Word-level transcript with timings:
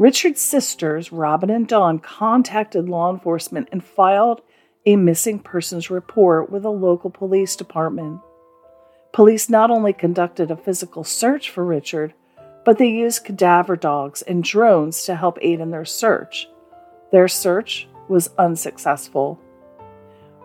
Richard's 0.00 0.40
sisters, 0.40 1.12
Robin 1.12 1.50
and 1.50 1.68
Dawn, 1.68 1.98
contacted 1.98 2.88
law 2.88 3.12
enforcement 3.12 3.68
and 3.70 3.84
filed 3.84 4.40
a 4.86 4.96
missing 4.96 5.38
persons 5.38 5.90
report 5.90 6.50
with 6.50 6.64
a 6.64 6.70
local 6.70 7.10
police 7.10 7.54
department. 7.54 8.18
Police 9.12 9.50
not 9.50 9.70
only 9.70 9.92
conducted 9.92 10.50
a 10.50 10.56
physical 10.56 11.04
search 11.04 11.50
for 11.50 11.66
Richard, 11.66 12.14
but 12.64 12.78
they 12.78 12.88
used 12.88 13.26
cadaver 13.26 13.76
dogs 13.76 14.22
and 14.22 14.42
drones 14.42 15.04
to 15.04 15.16
help 15.16 15.36
aid 15.42 15.60
in 15.60 15.70
their 15.70 15.84
search. 15.84 16.48
Their 17.12 17.28
search 17.28 17.86
was 18.08 18.30
unsuccessful. 18.38 19.38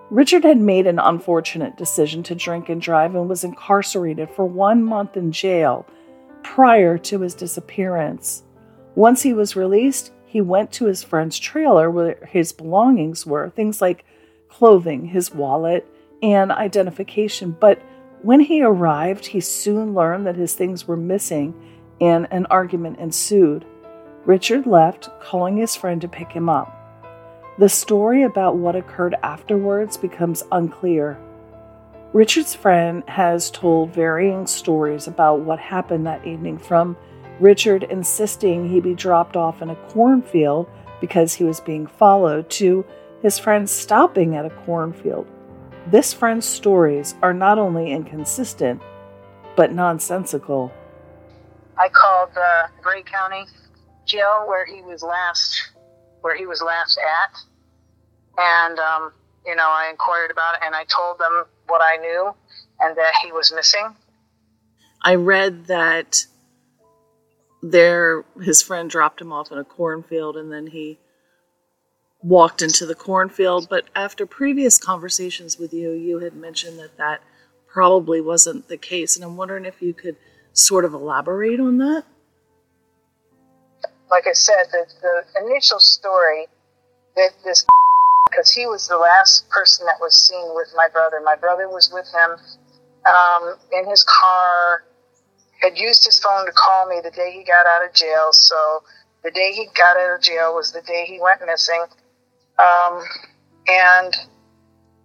Richard 0.10 0.44
had 0.44 0.60
made 0.60 0.86
an 0.86 1.00
unfortunate 1.00 1.78
decision 1.78 2.24
to 2.24 2.36
drink 2.36 2.68
and 2.68 2.82
drive 2.82 3.16
and 3.16 3.30
was 3.30 3.46
incarcerated 3.46 4.30
for 4.32 4.44
one 4.44 4.84
month 4.84 5.16
in 5.16 5.32
jail 5.32 5.88
prior 6.44 6.98
to 6.98 7.22
his 7.22 7.34
disappearance. 7.34 8.44
Once 8.96 9.22
he 9.24 9.34
was 9.34 9.56
released, 9.56 10.12
he 10.26 10.42
went 10.42 10.72
to 10.72 10.86
his 10.86 11.04
friend's 11.04 11.38
trailer 11.38 11.92
where 11.92 12.18
his 12.30 12.52
belongings 12.52 13.26
were 13.26 13.50
things 13.50 13.82
like 13.82 14.06
clothing, 14.50 15.06
his 15.06 15.34
wallet, 15.34 15.86
and 16.24 16.52
identification. 16.52 17.56
But 17.60 17.82
when 18.22 18.40
he 18.40 18.64
arrived, 18.64 19.26
he 19.26 19.40
soon 19.42 19.94
learned 19.94 20.26
that 20.26 20.36
his 20.36 20.54
things 20.54 20.88
were 20.88 20.98
missing 20.98 21.54
and 22.02 22.28
an 22.32 22.46
argument 22.48 23.00
ensued. 23.00 23.66
Richard 24.26 24.66
left, 24.66 25.10
calling 25.20 25.58
his 25.58 25.76
friend 25.76 26.02
to 26.02 26.08
pick 26.08 26.32
him 26.32 26.50
up. 26.50 26.72
The 27.60 27.70
story 27.70 28.24
about 28.24 28.58
what 28.58 28.76
occurred 28.76 29.16
afterwards 29.24 29.98
becomes 29.98 30.44
unclear. 30.52 31.18
Richard's 32.12 32.56
friend 32.56 33.04
has 33.08 33.52
told 33.52 33.94
varying 33.94 34.48
stories 34.48 35.08
about 35.08 35.42
what 35.42 35.60
happened 35.60 36.08
that 36.08 36.26
evening, 36.26 36.58
from 36.58 36.98
Richard 37.40 37.84
insisting 37.84 38.70
he 38.70 38.80
be 38.80 38.94
dropped 38.94 39.36
off 39.36 39.62
in 39.62 39.70
a 39.70 39.76
cornfield 39.90 40.70
because 41.02 41.34
he 41.34 41.44
was 41.44 41.60
being 41.60 41.88
followed 41.88 42.50
to 42.52 42.86
his 43.22 43.38
friend 43.38 43.70
stopping 43.70 44.36
at 44.36 44.46
a 44.46 44.50
cornfield. 44.50 45.28
This 45.88 46.14
friend's 46.14 46.46
stories 46.46 47.16
are 47.22 47.34
not 47.34 47.60
only 47.60 47.92
inconsistent, 47.92 48.82
but 49.56 49.72
nonsensical. 49.72 50.72
I 51.78 51.90
called 51.90 52.30
uh, 52.36 52.68
Gray 52.82 53.04
County 53.04 53.46
Jail 54.06 54.46
where 54.48 54.66
he 54.66 54.82
was 54.82 55.04
last, 55.04 55.72
where 56.22 56.38
he 56.38 56.46
was 56.46 56.62
last 56.62 56.98
at, 56.98 57.38
and 58.38 58.80
um, 58.80 59.12
you 59.46 59.56
know 59.56 59.68
I 59.68 59.90
inquired 59.90 60.32
about 60.32 60.56
it, 60.56 60.62
and 60.66 60.76
I 60.76 60.86
told 60.86 61.20
them 61.20 61.46
what 61.68 61.82
I 61.84 61.98
knew, 61.98 62.34
and 62.80 62.96
that 62.98 63.14
he 63.24 63.32
was 63.32 63.52
missing. 63.54 63.96
I 65.02 65.16
read 65.16 65.66
that 65.68 66.26
there 67.72 68.26
his 68.42 68.62
friend 68.62 68.90
dropped 68.90 69.22
him 69.22 69.32
off 69.32 69.52
in 69.52 69.58
a 69.58 69.64
cornfield, 69.64 70.38
and 70.38 70.52
then 70.52 70.68
he 70.68 71.00
walked 72.22 72.62
into 72.62 72.86
the 72.86 72.96
cornfield. 72.96 73.68
But 73.70 73.86
after 73.96 74.26
previous 74.26 74.78
conversations 74.78 75.58
with 75.58 75.74
you, 75.74 75.92
you 75.92 76.20
had 76.20 76.36
mentioned 76.36 76.80
that 76.80 76.98
that 76.98 77.22
probably 77.68 78.22
wasn't 78.22 78.68
the 78.68 78.78
case, 78.78 79.16
and 79.16 79.26
I'm 79.26 79.38
wondering 79.38 79.66
if 79.66 79.82
you 79.82 79.94
could 79.94 80.18
sort 80.56 80.86
of 80.86 80.94
elaborate 80.94 81.60
on 81.60 81.78
that? 81.78 82.04
Like 84.10 84.28
I 84.28 84.34
said, 84.34 84.66
the, 84.72 84.86
the 85.02 85.46
initial 85.46 85.80
story 85.80 86.48
that 87.16 87.32
this 87.44 87.66
because 88.30 88.52
he 88.52 88.66
was 88.66 88.88
the 88.88 88.98
last 88.98 89.48
person 89.50 89.86
that 89.86 89.98
was 90.02 90.16
seen 90.16 90.56
with 90.56 90.68
my 90.76 90.88
brother. 90.92 91.22
My 91.24 91.36
brother 91.36 91.70
was 91.70 91.92
with 91.94 92.08
him 92.08 92.38
um, 93.06 93.56
in 93.72 93.88
his 93.90 94.04
car, 94.04 94.84
had 95.62 95.78
used 95.78 96.06
his 96.06 96.20
phone 96.20 96.46
to 96.46 96.52
call 96.52 96.88
me 96.88 97.00
the 97.04 97.12
day 97.12 97.32
he 97.32 97.44
got 97.44 97.66
out 97.66 97.86
of 97.86 97.94
jail. 97.94 98.30
So 98.32 98.84
the 99.24 99.32
day 99.32 99.52
he 99.54 99.68
got 99.76 99.98
out 99.98 100.16
of 100.16 100.22
jail 100.22 100.54
was 100.54 100.72
the 100.72 100.82
day 100.82 101.06
he 101.08 101.20
went 101.20 101.42
missing. 101.46 101.86
Um, 102.58 103.04
and 103.68 104.16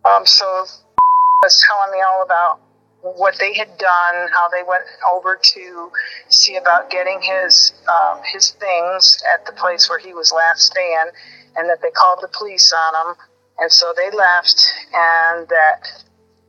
um, 0.05 0.27
so 0.27 0.65
was 1.43 1.65
telling 1.66 1.93
me 1.93 1.99
all 2.06 2.22
about 2.22 2.60
what 3.03 3.39
they 3.39 3.55
had 3.55 3.78
done, 3.78 4.28
how 4.33 4.49
they 4.50 4.62
went 4.62 4.84
over 5.10 5.39
to 5.43 5.91
see 6.28 6.56
about 6.56 6.91
getting 6.91 7.21
his 7.22 7.72
um, 7.89 8.21
his 8.25 8.50
things 8.50 9.22
at 9.33 9.47
the 9.47 9.53
place 9.53 9.89
where 9.89 9.99
he 9.99 10.12
was 10.12 10.33
last 10.33 10.66
staying, 10.66 11.10
and 11.56 11.69
that 11.69 11.81
they 11.81 11.91
called 11.91 12.19
the 12.21 12.28
police 12.28 12.72
on 12.72 13.06
him, 13.09 13.16
and 13.59 13.72
so 13.72 13.94
they 13.97 14.15
left, 14.15 14.66
and 14.93 15.49
that 15.49 15.89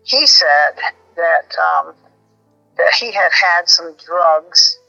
he 0.04 0.26
said 0.28 0.76
that 1.16 1.56
um, 1.58 1.94
he 3.00 3.12
had 3.12 3.32
had 3.32 3.70
some 3.70 3.96
drugs 4.06 4.80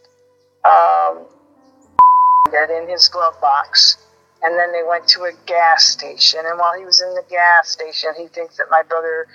um, 0.65 1.27
in 2.53 2.89
his 2.89 3.09
glove 3.09 3.41
box. 3.41 3.99
And 4.45 4.59
then 4.59 4.73
they 4.73 4.83
went 4.83 5.07
to 5.09 5.23
a 5.23 5.33
gas 5.47 5.85
station, 5.85 6.41
and 6.45 6.59
while 6.59 6.77
he 6.77 6.85
was 6.85 7.01
in 7.01 7.15
the 7.15 7.23
gas 7.31 7.71
station, 7.71 8.11
he 8.19 8.27
thinks 8.27 8.57
that 8.57 8.67
my 8.71 8.83
brother, 8.83 9.29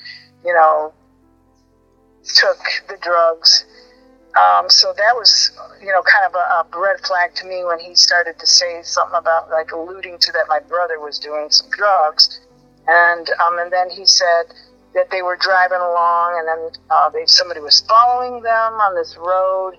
you 0.44 0.54
know, 0.54 0.94
took 2.36 2.58
the 2.90 2.98
drugs. 2.98 3.66
Um, 4.36 4.70
so 4.70 4.94
that 4.98 5.16
was, 5.16 5.52
you 5.82 5.88
know, 5.88 6.02
kind 6.04 6.26
of 6.26 6.36
a, 6.36 6.78
a 6.78 6.80
red 6.80 7.00
flag 7.00 7.34
to 7.36 7.46
me 7.46 7.64
when 7.64 7.80
he 7.80 7.96
started 7.96 8.38
to 8.40 8.46
say 8.46 8.82
something 8.84 9.18
about 9.18 9.50
like 9.50 9.72
alluding 9.72 10.18
to 10.20 10.32
that 10.34 10.46
my 10.50 10.60
brother 10.60 11.00
was 11.00 11.20
doing 11.20 11.48
some 11.50 11.70
drugs, 11.70 12.42
and 12.88 13.30
um, 13.42 13.60
and 13.60 13.72
then 13.72 13.90
he 13.90 14.06
said 14.06 14.54
that 14.98 15.10
they 15.12 15.22
were 15.22 15.38
driving 15.38 15.80
along, 15.80 16.36
and 16.40 16.48
then 16.48 16.82
uh, 16.90 17.10
they 17.10 17.26
somebody 17.26 17.62
was 17.62 17.82
following 17.88 18.42
them 18.42 18.74
on 18.74 18.96
this 18.96 19.16
road. 19.18 19.74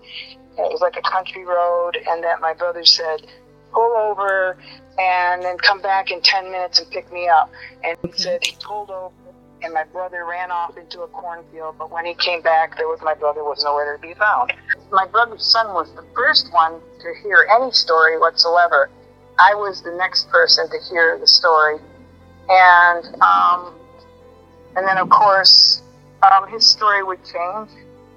It 0.56 0.72
was 0.72 0.80
like 0.80 0.96
a 0.96 1.02
country 1.02 1.44
road, 1.44 1.98
and 2.08 2.24
that 2.24 2.40
my 2.40 2.54
brother 2.54 2.84
said, 2.84 3.26
"Pull 3.72 3.94
over." 3.96 4.56
And 5.00 5.44
then 5.44 5.56
come 5.58 5.80
back 5.80 6.10
in 6.10 6.20
10 6.22 6.50
minutes 6.50 6.80
and 6.80 6.90
pick 6.90 7.12
me 7.12 7.28
up. 7.28 7.52
And 7.84 7.96
he 8.02 8.10
said 8.20 8.44
he 8.44 8.56
pulled 8.60 8.90
over 8.90 9.14
and 9.62 9.74
my 9.74 9.84
brother 9.84 10.24
ran 10.24 10.50
off 10.50 10.76
into 10.76 11.02
a 11.02 11.08
cornfield. 11.08 11.76
But 11.78 11.90
when 11.90 12.04
he 12.04 12.14
came 12.14 12.42
back, 12.42 12.76
there 12.76 12.88
was 12.88 13.00
my 13.02 13.14
brother 13.14 13.44
was 13.44 13.62
nowhere 13.64 13.96
to 13.96 14.02
be 14.02 14.14
found. 14.14 14.52
My 14.92 15.06
brother's 15.06 15.44
son 15.44 15.74
was 15.74 15.92
the 15.94 16.04
first 16.14 16.52
one 16.52 16.80
to 17.00 17.14
hear 17.22 17.46
any 17.50 17.72
story 17.72 18.18
whatsoever. 18.18 18.90
I 19.38 19.54
was 19.54 19.82
the 19.82 19.92
next 19.92 20.28
person 20.30 20.68
to 20.68 20.78
hear 20.90 21.18
the 21.18 21.26
story, 21.26 21.78
and 22.48 23.04
um, 23.22 23.72
and 24.78 24.86
then 24.86 24.96
of 24.96 25.10
course 25.10 25.82
um, 26.22 26.48
his 26.48 26.64
story 26.64 27.02
would 27.02 27.22
change 27.24 27.68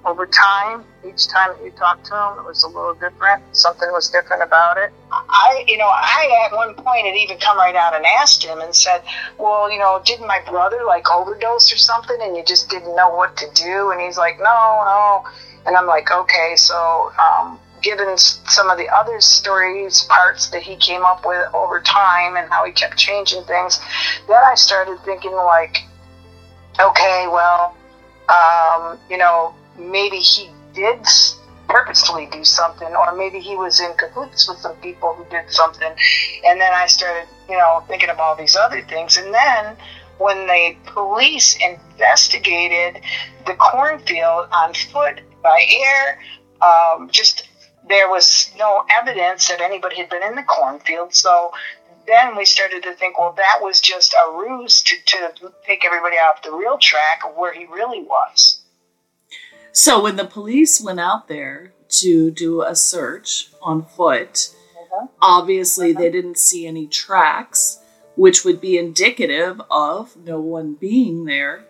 over 0.05 0.25
time, 0.25 0.83
each 1.07 1.27
time 1.27 1.55
that 1.55 1.63
you 1.63 1.71
talked 1.71 2.05
to 2.07 2.15
him, 2.15 2.39
it 2.39 2.47
was 2.47 2.63
a 2.63 2.67
little 2.67 2.95
different. 2.95 3.43
Something 3.55 3.89
was 3.91 4.09
different 4.09 4.41
about 4.41 4.77
it. 4.77 4.91
I, 5.11 5.63
you 5.67 5.77
know, 5.77 5.87
I 5.87 6.47
at 6.49 6.55
one 6.55 6.73
point 6.73 7.05
had 7.05 7.15
even 7.15 7.37
come 7.37 7.57
right 7.57 7.75
out 7.75 7.95
and 7.95 8.05
asked 8.05 8.43
him 8.43 8.59
and 8.61 8.73
said, 8.73 9.03
"Well, 9.37 9.71
you 9.71 9.77
know, 9.77 10.01
didn't 10.03 10.27
my 10.27 10.41
brother 10.49 10.83
like 10.85 11.09
overdose 11.11 11.71
or 11.71 11.77
something, 11.77 12.17
and 12.21 12.35
you 12.35 12.43
just 12.43 12.69
didn't 12.69 12.95
know 12.95 13.15
what 13.15 13.37
to 13.37 13.45
do?" 13.53 13.91
And 13.91 14.01
he's 14.01 14.17
like, 14.17 14.39
"No, 14.39 14.81
no." 14.85 15.23
And 15.65 15.75
I'm 15.77 15.87
like, 15.87 16.11
"Okay, 16.11 16.55
so." 16.55 17.11
Um, 17.19 17.59
given 17.81 18.15
some 18.15 18.69
of 18.69 18.77
the 18.77 18.87
other 18.89 19.19
stories, 19.19 20.03
parts 20.03 20.49
that 20.49 20.61
he 20.61 20.75
came 20.75 21.03
up 21.03 21.25
with 21.25 21.47
over 21.51 21.81
time, 21.81 22.37
and 22.37 22.47
how 22.47 22.63
he 22.63 22.71
kept 22.71 22.95
changing 22.95 23.43
things, 23.45 23.79
then 24.27 24.39
I 24.45 24.53
started 24.53 24.99
thinking 25.03 25.31
like, 25.31 25.77
okay, 26.79 27.27
well, 27.27 27.75
um, 28.29 28.97
you 29.09 29.17
know, 29.17 29.53
maybe 29.77 30.17
he 30.17 30.49
did 30.73 30.99
purposefully 31.67 32.27
do 32.31 32.43
something, 32.43 32.93
or 32.95 33.15
maybe 33.15 33.39
he 33.39 33.55
was 33.55 33.79
in 33.79 33.93
cahoots 33.93 34.47
with 34.47 34.57
some 34.57 34.75
people 34.77 35.13
who 35.13 35.25
did 35.29 35.49
something. 35.49 35.93
And 36.45 36.59
then 36.59 36.73
I 36.73 36.85
started, 36.87 37.27
you 37.49 37.57
know, 37.57 37.83
thinking 37.87 38.09
of 38.09 38.19
all 38.19 38.35
these 38.35 38.55
other 38.55 38.81
things. 38.81 39.17
And 39.17 39.33
then 39.33 39.75
when 40.17 40.47
the 40.47 40.75
police 40.85 41.57
investigated 41.61 43.01
the 43.45 43.53
cornfield 43.53 44.47
on 44.51 44.73
foot 44.73 45.21
by 45.41 45.65
air, 45.69 46.19
um, 46.61 47.09
just 47.11 47.47
there 47.87 48.09
was 48.09 48.51
no 48.57 48.85
evidence 48.89 49.47
that 49.47 49.61
anybody 49.61 49.95
had 49.95 50.09
been 50.09 50.23
in 50.23 50.35
the 50.35 50.43
cornfield. 50.43 51.13
So 51.13 51.51
then 52.07 52.35
we 52.35 52.45
started 52.45 52.83
to 52.83 52.93
think, 52.93 53.19
well, 53.19 53.33
that 53.37 53.59
was 53.61 53.79
just 53.79 54.13
a 54.13 54.31
ruse 54.31 54.81
to, 54.83 54.95
to 55.05 55.53
take 55.65 55.85
everybody 55.85 56.15
off 56.17 56.43
the 56.43 56.51
real 56.51 56.77
track 56.77 57.21
of 57.25 57.35
where 57.35 57.53
he 57.53 57.65
really 57.65 58.01
was. 58.01 58.61
So 59.71 60.03
when 60.03 60.17
the 60.17 60.25
police 60.25 60.81
went 60.81 60.99
out 60.99 61.27
there 61.27 61.73
to 62.01 62.31
do 62.31 62.61
a 62.63 62.75
search 62.75 63.49
on 63.61 63.85
foot, 63.85 64.49
uh-huh. 64.75 65.07
obviously 65.21 65.91
uh-huh. 65.91 66.01
they 66.01 66.11
didn't 66.11 66.37
see 66.37 66.67
any 66.67 66.87
tracks, 66.87 67.79
which 68.15 68.43
would 68.43 68.59
be 68.59 68.77
indicative 68.77 69.61
of 69.69 70.15
no 70.17 70.39
one 70.39 70.75
being 70.75 71.25
there. 71.25 71.65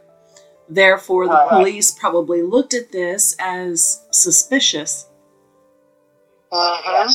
Therefore, 0.68 1.28
the 1.28 1.34
uh-huh. 1.34 1.58
police 1.58 1.92
probably 1.92 2.42
looked 2.42 2.74
at 2.74 2.92
this 2.92 3.36
as 3.40 4.06
suspicious. 4.12 5.08
Uh-huh. 6.52 7.14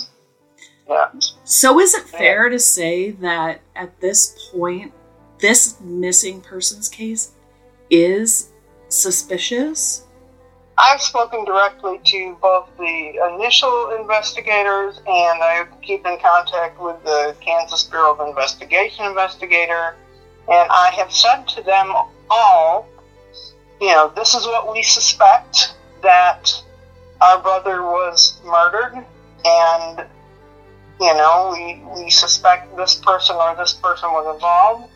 So, 1.45 1.81
is 1.81 1.95
it 1.95 2.05
fair 2.05 2.49
to 2.49 2.59
say 2.59 3.11
that 3.13 3.61
at 3.75 4.01
this 4.01 4.51
point, 4.53 4.93
this 5.39 5.81
missing 5.81 6.41
persons 6.41 6.89
case 6.89 7.33
is 7.91 8.53
suspicious? 8.89 10.05
I've 10.79 11.01
spoken 11.01 11.45
directly 11.47 12.01
to 12.05 12.37
both 12.41 12.69
the 12.77 13.35
initial 13.35 13.97
investigators 13.99 14.99
and 14.99 15.43
I 15.43 15.67
keep 15.81 16.07
in 16.07 16.19
contact 16.19 16.79
with 16.81 17.03
the 17.03 17.35
Kansas 17.41 17.85
Bureau 17.85 18.15
of 18.15 18.29
Investigation 18.29 19.07
investigator. 19.07 19.97
And 20.49 20.71
I 20.71 20.91
have 20.91 21.11
said 21.11 21.49
to 21.49 21.63
them 21.63 21.93
all, 22.31 22.87
you 23.81 23.89
know, 23.89 24.13
this 24.15 24.35
is 24.35 24.45
what 24.45 24.71
we 24.71 24.83
suspect 24.83 25.75
that 26.03 26.53
our 27.23 27.41
brother 27.41 27.83
was 27.83 28.41
murdered. 28.45 29.03
And, 29.45 30.05
you 31.01 31.15
know, 31.15 31.55
we, 31.57 32.03
we 32.03 32.11
suspect 32.11 32.77
this 32.77 32.95
person 32.95 33.37
or 33.37 33.55
this 33.57 33.75
person 33.75 34.11
was 34.11 34.35
involved. 34.35 34.93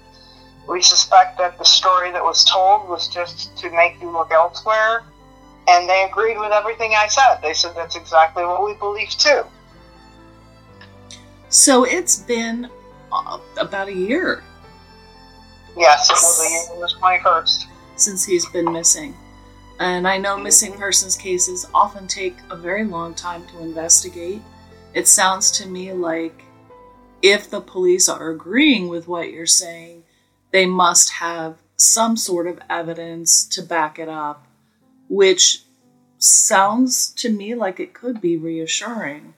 We 0.68 0.82
suspect 0.82 1.38
that 1.38 1.58
the 1.58 1.64
story 1.64 2.10
that 2.12 2.22
was 2.22 2.44
told 2.44 2.88
was 2.88 3.08
just 3.08 3.56
to 3.58 3.70
make 3.70 4.00
you 4.00 4.10
look 4.10 4.30
elsewhere 4.30 5.02
and 5.68 5.88
they 5.88 6.04
agreed 6.04 6.38
with 6.38 6.52
everything 6.52 6.94
I 6.96 7.06
said. 7.08 7.38
They 7.42 7.54
said 7.54 7.74
that's 7.76 7.96
exactly 7.96 8.44
what 8.44 8.64
we 8.64 8.74
believe 8.74 9.10
too. 9.10 9.42
So 11.48 11.84
it's 11.84 12.18
been 12.18 12.68
uh, 13.12 13.38
about 13.58 13.88
a 13.88 13.94
year. 13.94 14.42
Yes, 15.76 16.08
it 16.10 16.14
was 16.14 16.46
a 16.46 16.50
year 16.50 16.62
on 16.72 16.80
the 16.80 17.18
21st. 17.18 17.66
Since 17.96 18.24
he's 18.24 18.48
been 18.50 18.72
missing. 18.72 19.14
And 19.78 20.06
I 20.06 20.18
know 20.18 20.36
missing 20.36 20.74
persons 20.74 21.16
cases 21.16 21.66
often 21.72 22.06
take 22.06 22.36
a 22.50 22.56
very 22.56 22.84
long 22.84 23.14
time 23.14 23.46
to 23.48 23.60
investigate. 23.60 24.42
It 24.94 25.06
sounds 25.06 25.50
to 25.52 25.66
me 25.66 25.92
like 25.92 26.44
if 27.22 27.50
the 27.50 27.60
police 27.60 28.08
are 28.08 28.30
agreeing 28.30 28.88
with 28.88 29.06
what 29.06 29.30
you're 29.30 29.46
saying, 29.46 30.04
they 30.50 30.66
must 30.66 31.10
have 31.10 31.56
some 31.76 32.16
sort 32.16 32.46
of 32.46 32.60
evidence 32.68 33.46
to 33.48 33.62
back 33.62 33.98
it 33.98 34.08
up 34.08 34.46
which 35.10 35.64
sounds 36.18 37.10
to 37.10 37.30
me 37.30 37.54
like 37.54 37.80
it 37.80 37.92
could 37.92 38.20
be 38.20 38.36
reassuring. 38.36 39.34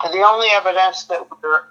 The 0.00 0.24
only 0.26 0.48
evidence 0.50 1.04
that 1.04 1.28
we're 1.30 1.64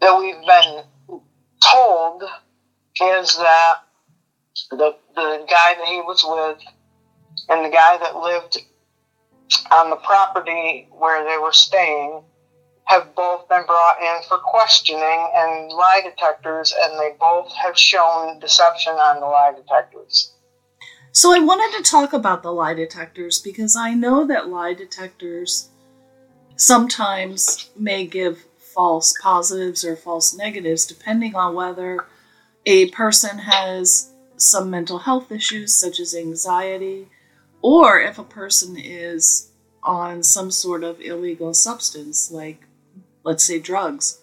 that 0.00 0.16
we've 0.16 0.46
been 0.46 1.20
told 1.60 2.22
is 3.02 3.36
that 3.36 3.74
the 4.70 4.94
the 5.16 5.46
guy 5.50 5.74
that 5.74 5.86
he 5.88 6.00
was 6.02 6.24
with 6.24 6.58
and 7.48 7.64
the 7.64 7.70
guy 7.70 7.98
that 7.98 8.16
lived 8.16 8.58
on 9.70 9.90
the 9.90 9.96
property 9.96 10.88
where 10.90 11.24
they 11.24 11.38
were 11.38 11.52
staying 11.52 12.22
have 12.84 13.14
both 13.14 13.48
been 13.48 13.64
brought 13.66 14.00
in 14.00 14.22
for 14.28 14.38
questioning 14.38 15.30
and 15.34 15.70
lie 15.70 16.00
detectors, 16.02 16.72
and 16.80 16.98
they 16.98 17.14
both 17.20 17.52
have 17.52 17.78
shown 17.78 18.38
deception 18.40 18.94
on 18.94 19.20
the 19.20 19.26
lie 19.26 19.52
detectors. 19.54 20.32
So 21.12 21.34
I 21.34 21.38
wanted 21.40 21.76
to 21.76 21.90
talk 21.90 22.12
about 22.12 22.42
the 22.42 22.52
lie 22.52 22.74
detectors 22.74 23.40
because 23.40 23.76
I 23.76 23.92
know 23.92 24.26
that 24.26 24.48
lie 24.48 24.72
detectors 24.72 25.68
sometimes 26.56 27.70
may 27.76 28.06
give 28.06 28.44
false 28.74 29.12
positives 29.22 29.84
or 29.84 29.96
false 29.96 30.34
negatives 30.34 30.86
depending 30.86 31.34
on 31.34 31.54
whether 31.54 32.06
a 32.64 32.90
person 32.90 33.38
has 33.38 34.12
some 34.36 34.70
mental 34.70 34.98
health 34.98 35.32
issues 35.32 35.74
such 35.74 35.98
as 35.98 36.14
anxiety 36.14 37.08
or 37.62 38.00
if 38.00 38.18
a 38.18 38.24
person 38.24 38.76
is 38.78 39.50
on 39.82 40.22
some 40.22 40.50
sort 40.50 40.84
of 40.84 41.00
illegal 41.00 41.54
substance 41.54 42.30
like 42.30 42.62
let's 43.24 43.44
say 43.44 43.58
drugs. 43.58 44.20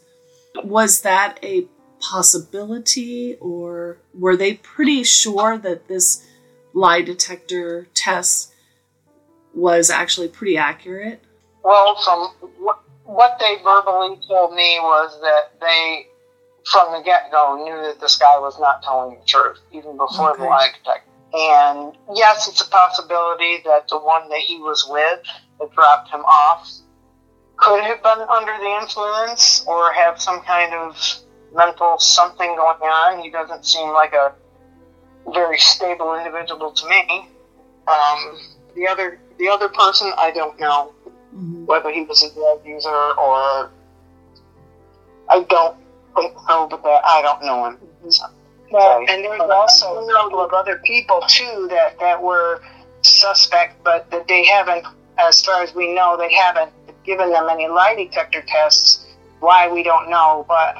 Was 0.63 1.01
that 1.01 1.37
a 1.43 1.67
possibility 1.99 3.35
or 3.39 3.97
were 4.13 4.35
they 4.35 4.55
pretty 4.55 5.03
sure 5.03 5.57
that 5.57 5.87
this 5.87 6.25
lie 6.73 7.01
detector 7.01 7.87
test 7.93 8.53
was 9.53 9.89
actually 9.89 10.27
pretty 10.27 10.57
accurate? 10.57 11.21
Well, 11.63 11.95
from 12.03 12.31
what 13.03 13.37
they 13.39 13.57
verbally 13.63 14.19
told 14.27 14.55
me 14.55 14.77
was 14.81 15.19
that 15.21 15.59
they, 15.59 16.07
from 16.71 16.93
the 16.93 17.03
get 17.03 17.31
go, 17.31 17.63
knew 17.63 17.75
that 17.87 17.99
this 17.99 18.17
guy 18.17 18.37
was 18.39 18.59
not 18.59 18.83
telling 18.83 19.19
the 19.19 19.25
truth, 19.25 19.59
even 19.71 19.97
before 19.97 20.31
okay. 20.31 20.41
the 20.41 20.47
lie 20.47 20.69
detector. 20.77 21.09
And 21.35 21.97
yes, 22.15 22.47
it's 22.47 22.61
a 22.61 22.69
possibility 22.69 23.61
that 23.65 23.89
the 23.89 23.99
one 23.99 24.29
that 24.29 24.39
he 24.39 24.57
was 24.57 24.87
with 24.89 25.21
that 25.59 25.73
dropped 25.73 26.09
him 26.09 26.21
off 26.21 26.71
could 27.57 27.83
have 27.83 28.01
been 28.01 28.21
under 28.29 28.57
the 28.57 28.79
influence 28.81 29.65
or 29.67 29.91
have 29.91 30.21
some 30.21 30.41
kind 30.41 30.73
of 30.73 30.97
mental 31.53 31.99
something 31.99 32.55
going 32.55 32.81
on. 32.81 33.21
He 33.21 33.29
doesn't 33.29 33.65
seem 33.65 33.89
like 33.89 34.13
a 34.13 34.33
very 35.33 35.57
stable 35.57 36.15
individual 36.15 36.71
to 36.71 36.87
me. 36.87 37.27
Um, 37.87 38.39
the 38.75 38.87
other 38.87 39.19
the 39.37 39.49
other 39.49 39.67
person, 39.67 40.11
I 40.17 40.31
don't 40.31 40.57
know 40.57 40.93
mm-hmm. 41.35 41.65
whether 41.65 41.91
he 41.91 42.03
was 42.03 42.23
a 42.23 42.33
drug 42.33 42.65
user 42.65 42.89
or 42.89 43.71
I 45.27 45.43
don't 45.49 45.77
think 46.15 46.33
so, 46.47 46.67
but 46.67 46.81
that 46.83 47.01
I 47.03 47.21
don't 47.21 47.43
know 47.43 47.65
him. 47.65 47.77
So, 48.09 48.25
well, 48.75 49.05
and 49.07 49.23
there's 49.23 49.41
also 49.41 49.97
a 49.97 50.11
couple 50.11 50.39
of 50.39 50.53
other 50.53 50.79
people 50.85 51.21
too 51.27 51.67
that 51.69 51.99
that 51.99 52.21
were 52.21 52.61
suspect, 53.01 53.83
but 53.83 54.09
that 54.11 54.27
they 54.27 54.45
haven't, 54.45 54.85
as 55.17 55.41
far 55.43 55.61
as 55.63 55.73
we 55.73 55.93
know, 55.93 56.17
they 56.17 56.33
haven't 56.33 56.71
given 57.03 57.31
them 57.31 57.47
any 57.49 57.67
lie 57.67 57.95
detector 57.95 58.43
tests. 58.47 59.01
Why 59.39 59.67
we 59.67 59.83
don't 59.83 60.09
know, 60.09 60.45
but 60.47 60.73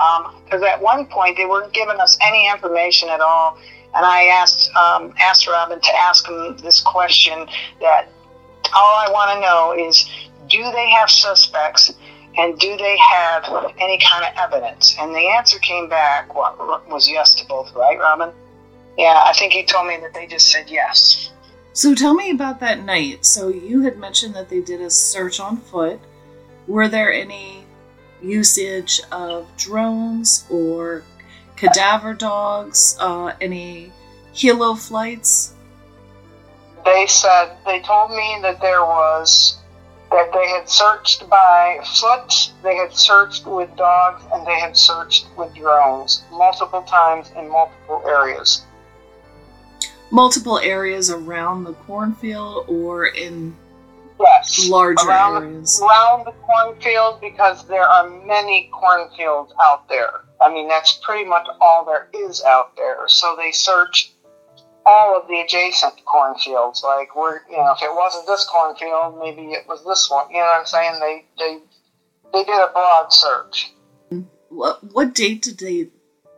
because 0.45 0.61
um, 0.61 0.67
at 0.67 0.81
one 0.81 1.05
point 1.07 1.37
they 1.37 1.45
weren't 1.45 1.73
giving 1.73 1.99
us 1.99 2.17
any 2.21 2.49
information 2.49 3.09
at 3.09 3.19
all 3.19 3.57
and 3.95 4.05
I 4.05 4.25
asked 4.25 4.69
um, 4.75 5.13
asked 5.19 5.47
Robin 5.47 5.79
to 5.79 5.95
ask 5.95 6.27
him 6.27 6.57
this 6.57 6.81
question 6.81 7.47
that 7.81 8.09
all 8.75 8.95
I 8.95 9.09
want 9.09 9.35
to 9.35 9.41
know 9.41 9.87
is 9.87 10.09
do 10.49 10.71
they 10.71 10.89
have 10.91 11.09
suspects 11.09 11.93
and 12.37 12.57
do 12.59 12.75
they 12.77 12.97
have 12.97 13.73
any 13.79 13.99
kind 13.99 14.25
of 14.25 14.33
evidence? 14.37 14.95
And 14.99 15.13
the 15.13 15.27
answer 15.37 15.59
came 15.59 15.87
back 15.89 16.33
what 16.33 16.87
was 16.89 17.09
yes 17.09 17.35
to 17.35 17.45
both, 17.47 17.73
right, 17.73 17.97
Robin? 17.97 18.31
Yeah, 18.97 19.23
I 19.25 19.33
think 19.33 19.53
he 19.53 19.65
told 19.65 19.87
me 19.87 19.97
that 19.97 20.13
they 20.13 20.27
just 20.27 20.51
said 20.51 20.69
yes. 20.69 21.31
So 21.73 21.93
tell 21.93 22.13
me 22.13 22.31
about 22.31 22.59
that 22.61 22.83
night. 22.83 23.25
So 23.25 23.49
you 23.49 23.81
had 23.81 23.97
mentioned 23.97 24.33
that 24.35 24.49
they 24.49 24.61
did 24.61 24.81
a 24.81 24.89
search 24.89 25.39
on 25.39 25.57
foot. 25.57 25.99
Were 26.67 26.87
there 26.87 27.11
any 27.11 27.65
usage 28.21 29.01
of 29.11 29.47
drones 29.57 30.45
or 30.49 31.03
cadaver 31.55 32.13
dogs, 32.13 32.97
uh, 32.99 33.33
any 33.41 33.91
helo 34.33 34.77
flights? 34.77 35.53
They 36.85 37.07
said, 37.07 37.57
they 37.65 37.81
told 37.81 38.11
me 38.11 38.39
that 38.41 38.61
there 38.61 38.81
was, 38.81 39.57
that 40.15 40.31
they 40.31 40.47
had 40.47 40.69
searched 40.69 41.29
by 41.29 41.77
foot, 41.83 42.53
they 42.63 42.77
had 42.77 42.93
searched 42.93 43.45
with 43.45 43.75
dogs, 43.75 44.23
and 44.31 44.47
they 44.47 44.57
had 44.57 44.77
searched 44.77 45.27
with 45.37 45.53
drones 45.53 46.23
multiple 46.31 46.83
times 46.83 47.29
in 47.35 47.49
multiple 47.49 48.01
areas. 48.07 48.63
Multiple 50.11 50.57
areas 50.59 51.09
around 51.09 51.65
the 51.65 51.73
cornfield 51.73 52.63
or 52.69 53.07
in 53.07 53.53
yes, 54.17 54.69
larger 54.69 55.05
around 55.05 55.43
areas? 55.43 55.79
The, 55.79 55.85
around 55.85 56.25
the 56.25 56.31
cornfield 56.31 57.19
because 57.19 57.67
there 57.67 57.83
are 57.83 58.09
many 58.25 58.69
cornfields 58.71 59.51
out 59.61 59.89
there. 59.89 60.21
I 60.41 60.49
mean, 60.49 60.69
that's 60.69 60.93
pretty 61.03 61.27
much 61.27 61.45
all 61.59 61.83
there 61.83 62.07
is 62.13 62.41
out 62.43 62.73
there. 62.77 63.09
So 63.09 63.35
they 63.37 63.51
search 63.51 64.13
all 64.85 65.19
of 65.19 65.27
the 65.27 65.41
adjacent 65.41 65.93
cornfields. 66.05 66.83
Like, 66.83 67.15
we're, 67.15 67.41
you 67.49 67.57
know, 67.57 67.71
if 67.71 67.81
it 67.81 67.93
wasn't 67.93 68.27
this 68.27 68.45
cornfield, 68.45 69.19
maybe 69.19 69.53
it 69.53 69.67
was 69.67 69.83
this 69.85 70.09
one. 70.09 70.29
You 70.29 70.37
know 70.37 70.45
what 70.45 70.59
I'm 70.59 70.65
saying? 70.65 70.99
They 70.99 71.25
they 71.37 71.59
they 72.33 72.43
did 72.43 72.61
a 72.61 72.71
broad 72.71 73.11
search. 73.11 73.71
What 74.49 74.83
what 74.93 75.13
date 75.13 75.41
did 75.41 75.57
they 75.59 75.89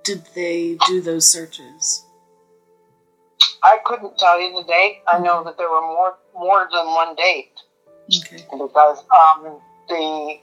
did 0.03 0.23
they 0.33 0.77
do 0.87 1.01
those 1.01 1.29
searches? 1.29 2.03
I 3.63 3.79
couldn't 3.83 4.17
tell 4.17 4.39
you 4.39 4.55
the 4.55 4.63
date. 4.63 5.01
I 5.07 5.19
know 5.19 5.43
that 5.43 5.57
there 5.57 5.69
were 5.69 5.81
more 5.81 6.17
more 6.33 6.69
than 6.71 6.85
one 6.87 7.15
date. 7.15 7.51
Okay. 8.09 8.45
Because 8.51 9.03
um, 9.11 9.59
the 9.89 10.39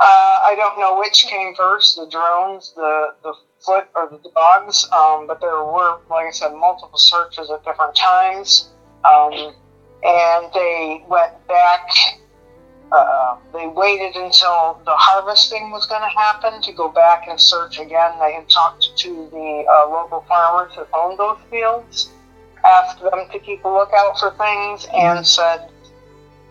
uh, 0.00 0.40
I 0.44 0.54
don't 0.56 0.78
know 0.80 0.98
which 0.98 1.26
came 1.26 1.54
first, 1.54 1.96
the 1.96 2.06
drones, 2.06 2.72
the, 2.74 3.14
the 3.22 3.34
foot, 3.64 3.88
or 3.94 4.08
the 4.10 4.30
dogs, 4.30 4.88
um, 4.92 5.26
but 5.26 5.40
there 5.40 5.64
were, 5.64 5.98
like 6.10 6.26
I 6.26 6.30
said, 6.30 6.52
multiple 6.52 6.98
searches 6.98 7.50
at 7.50 7.64
different 7.64 7.94
times. 7.96 8.70
Um, 9.04 9.54
and 10.02 10.52
they 10.52 11.04
went 11.08 11.46
back, 11.48 11.88
uh, 12.92 13.36
they 13.52 13.66
waited 13.66 14.16
until 14.16 14.80
the 14.84 14.94
harvesting 14.94 15.70
was 15.70 15.86
going 15.86 16.02
to 16.02 16.08
happen 16.08 16.60
to 16.62 16.72
go 16.72 16.88
back 16.88 17.26
and 17.28 17.40
search 17.40 17.78
again. 17.78 18.12
They 18.20 18.34
had 18.34 18.48
talked 18.48 18.96
to 18.96 19.28
the 19.30 19.64
uh, 19.68 19.88
local 19.88 20.24
farmers 20.28 20.74
that 20.76 20.88
owned 20.92 21.18
those 21.18 21.38
fields, 21.50 22.10
asked 22.64 23.00
them 23.00 23.28
to 23.32 23.38
keep 23.38 23.64
a 23.64 23.68
lookout 23.68 24.18
for 24.18 24.30
things, 24.36 24.86
and 24.92 25.26
said, 25.26 25.70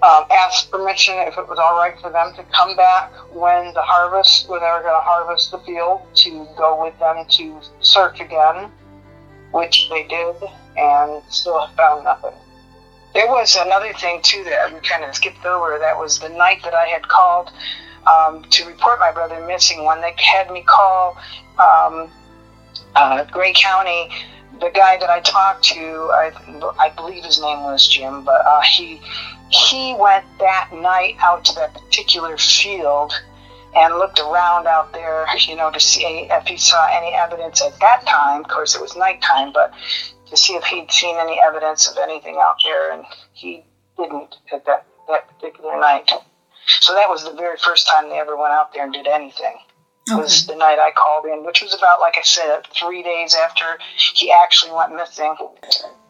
um, 0.01 0.25
asked 0.31 0.69
permission 0.69 1.15
if 1.19 1.37
it 1.37 1.47
was 1.47 1.59
all 1.59 1.77
right 1.77 1.97
for 2.01 2.09
them 2.09 2.33
to 2.35 2.43
come 2.51 2.75
back 2.75 3.11
when 3.31 3.73
the 3.73 3.81
harvest, 3.81 4.49
when 4.49 4.59
they 4.59 4.65
were 4.65 4.81
going 4.81 4.99
to 4.99 5.05
harvest 5.05 5.51
the 5.51 5.59
field, 5.59 6.01
to 6.15 6.47
go 6.57 6.83
with 6.83 6.97
them 6.99 7.25
to 7.29 7.61
search 7.79 8.19
again, 8.19 8.69
which 9.51 9.89
they 9.89 10.03
did, 10.07 10.35
and 10.75 11.21
still 11.29 11.67
found 11.77 12.03
nothing. 12.03 12.33
There 13.13 13.27
was 13.27 13.55
another 13.55 13.93
thing 13.93 14.21
too 14.23 14.43
that 14.45 14.73
we 14.73 14.79
kind 14.79 15.03
of 15.03 15.15
skipped 15.15 15.45
over. 15.45 15.77
That 15.79 15.97
was 15.97 16.19
the 16.19 16.29
night 16.29 16.63
that 16.63 16.73
I 16.73 16.87
had 16.87 17.07
called 17.07 17.51
um, 18.07 18.43
to 18.49 18.65
report 18.65 18.99
my 18.99 19.11
brother 19.11 19.45
missing. 19.45 19.85
When 19.85 20.01
they 20.01 20.15
had 20.17 20.51
me 20.51 20.63
call 20.63 21.15
um, 21.59 22.09
uh, 22.95 23.23
Gray 23.25 23.53
County, 23.53 24.09
the 24.63 24.69
guy 24.69 24.97
that 24.97 25.09
I 25.09 25.19
talked 25.19 25.63
to, 25.65 26.09
I, 26.13 26.31
I 26.79 26.89
believe 26.95 27.25
his 27.25 27.41
name 27.41 27.63
was 27.63 27.87
Jim, 27.87 28.23
but 28.23 28.45
uh, 28.45 28.61
he 28.61 29.01
he 29.49 29.93
went 29.99 30.25
that 30.39 30.69
night 30.73 31.15
out 31.19 31.45
to 31.45 31.55
that 31.55 31.73
particular 31.73 32.37
field 32.37 33.13
and 33.75 33.95
looked 33.95 34.19
around 34.19 34.67
out 34.67 34.93
there, 34.93 35.25
you 35.47 35.55
know, 35.55 35.69
to 35.69 35.79
see 35.79 36.27
if 36.31 36.47
he 36.47 36.57
saw 36.57 36.87
any 36.91 37.13
evidence 37.13 37.61
at 37.61 37.77
that 37.79 38.05
time. 38.07 38.41
Of 38.41 38.47
course, 38.47 38.75
it 38.75 38.81
was 38.81 38.95
nighttime, 38.95 39.51
but 39.51 39.73
to 40.29 40.37
see 40.37 40.53
if 40.53 40.63
he'd 40.63 40.91
seen 40.91 41.17
any 41.17 41.39
evidence 41.45 41.89
of 41.89 41.97
anything 41.97 42.37
out 42.41 42.55
there, 42.63 42.93
and 42.93 43.03
he 43.33 43.65
didn't 43.97 44.35
at 44.51 44.65
that, 44.65 44.85
that 45.07 45.27
particular 45.27 45.79
night. 45.79 46.09
So 46.79 46.93
that 46.95 47.09
was 47.09 47.23
the 47.25 47.33
very 47.33 47.57
first 47.57 47.87
time 47.87 48.09
they 48.09 48.19
ever 48.19 48.37
went 48.37 48.53
out 48.53 48.73
there 48.73 48.85
and 48.85 48.93
did 48.93 49.07
anything. 49.07 49.57
Okay. 50.11 50.21
Was 50.21 50.45
the 50.45 50.55
night 50.55 50.79
I 50.79 50.91
called 50.91 51.25
in, 51.25 51.45
which 51.45 51.61
was 51.61 51.73
about, 51.73 52.01
like 52.01 52.15
I 52.17 52.23
said, 52.23 52.67
three 52.77 53.03
days 53.03 53.35
after 53.35 53.77
he 53.95 54.31
actually 54.31 54.73
went 54.73 54.93
missing. 54.93 55.33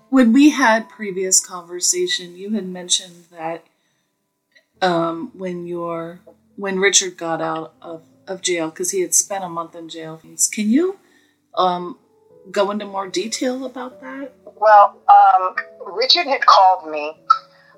When 0.09 0.33
we 0.33 0.49
had 0.49 0.89
previous 0.89 1.45
conversation, 1.45 2.35
you 2.35 2.51
had 2.51 2.67
mentioned 2.67 3.25
that 3.31 3.63
um, 4.81 5.31
when 5.35 5.67
your 5.67 6.19
when 6.55 6.79
Richard 6.79 7.17
got 7.17 7.41
out 7.41 7.73
of, 7.81 8.03
of 8.27 8.41
jail 8.41 8.69
because 8.69 8.91
he 8.91 9.01
had 9.01 9.13
spent 9.13 9.43
a 9.43 9.49
month 9.49 9.75
in 9.75 9.89
jail. 9.89 10.21
Can 10.51 10.69
you 10.69 10.99
um, 11.55 11.97
go 12.51 12.71
into 12.71 12.85
more 12.85 13.07
detail 13.07 13.65
about 13.65 14.01
that? 14.01 14.33
Well, 14.55 14.97
um, 15.09 15.55
Richard 15.85 16.27
had 16.27 16.45
called 16.45 16.89
me 16.89 17.17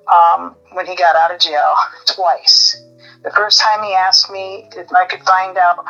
um, 0.08 0.54
when 0.72 0.86
he 0.86 0.96
got 0.96 1.16
out 1.16 1.32
of 1.32 1.40
jail 1.40 1.74
twice. 2.06 2.82
The 3.22 3.30
first 3.30 3.60
time 3.60 3.82
he 3.82 3.94
asked 3.94 4.30
me 4.30 4.68
if 4.76 4.92
I 4.92 5.06
could 5.06 5.22
find 5.22 5.56
out 5.56 5.84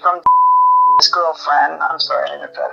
from 0.00 0.22
his 1.00 1.08
girlfriend. 1.08 1.82
I'm 1.82 2.00
sorry, 2.00 2.30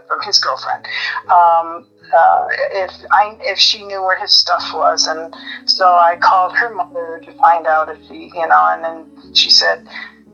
from 0.07 0.21
his 0.23 0.39
girlfriend. 0.39 0.85
Um, 1.29 1.87
uh, 2.15 2.47
if 2.71 2.91
I 3.11 3.37
if 3.41 3.57
she 3.57 3.83
knew 3.83 4.01
where 4.01 4.19
his 4.19 4.33
stuff 4.33 4.63
was, 4.73 5.07
and 5.07 5.33
so 5.67 5.85
I 5.85 6.17
called 6.17 6.55
her 6.55 6.73
mother 6.73 7.21
to 7.25 7.33
find 7.33 7.67
out 7.67 7.89
if 7.89 7.99
he, 8.01 8.31
you 8.33 8.47
know, 8.47 8.67
and 8.69 8.83
then 8.83 9.33
she 9.33 9.49
said 9.49 9.85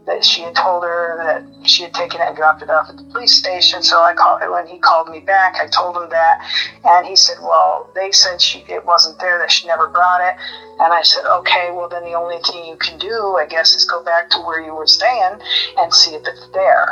that 0.05 0.25
she 0.25 0.41
had 0.41 0.55
told 0.55 0.83
her 0.83 1.15
that 1.17 1.67
she 1.67 1.83
had 1.83 1.93
taken 1.93 2.21
it 2.21 2.27
and 2.27 2.35
dropped 2.35 2.61
it 2.61 2.69
off 2.69 2.89
at 2.89 2.97
the 2.97 3.03
police 3.11 3.33
station. 3.33 3.83
So 3.83 4.01
I 4.01 4.13
called 4.13 4.41
when 4.49 4.65
he 4.65 4.79
called 4.79 5.09
me 5.09 5.19
back. 5.19 5.55
I 5.61 5.67
told 5.67 5.95
him 5.95 6.09
that, 6.09 6.39
and 6.83 7.05
he 7.05 7.15
said, 7.15 7.37
"Well, 7.39 7.89
they 7.93 8.11
said 8.11 8.41
she 8.41 8.65
it 8.67 8.85
wasn't 8.85 9.19
there; 9.19 9.37
that 9.39 9.51
she 9.51 9.67
never 9.67 9.87
brought 9.87 10.21
it." 10.21 10.35
And 10.79 10.93
I 10.93 11.03
said, 11.03 11.25
"Okay, 11.25 11.69
well 11.71 11.87
then 11.87 12.03
the 12.03 12.15
only 12.15 12.39
thing 12.39 12.65
you 12.65 12.77
can 12.77 12.97
do, 12.97 13.37
I 13.37 13.45
guess, 13.45 13.75
is 13.75 13.85
go 13.85 14.01
back 14.01 14.29
to 14.31 14.39
where 14.39 14.59
you 14.59 14.73
were 14.73 14.87
staying 14.87 15.39
and 15.77 15.93
see 15.93 16.15
if 16.15 16.23
it's 16.25 16.47
there." 16.53 16.87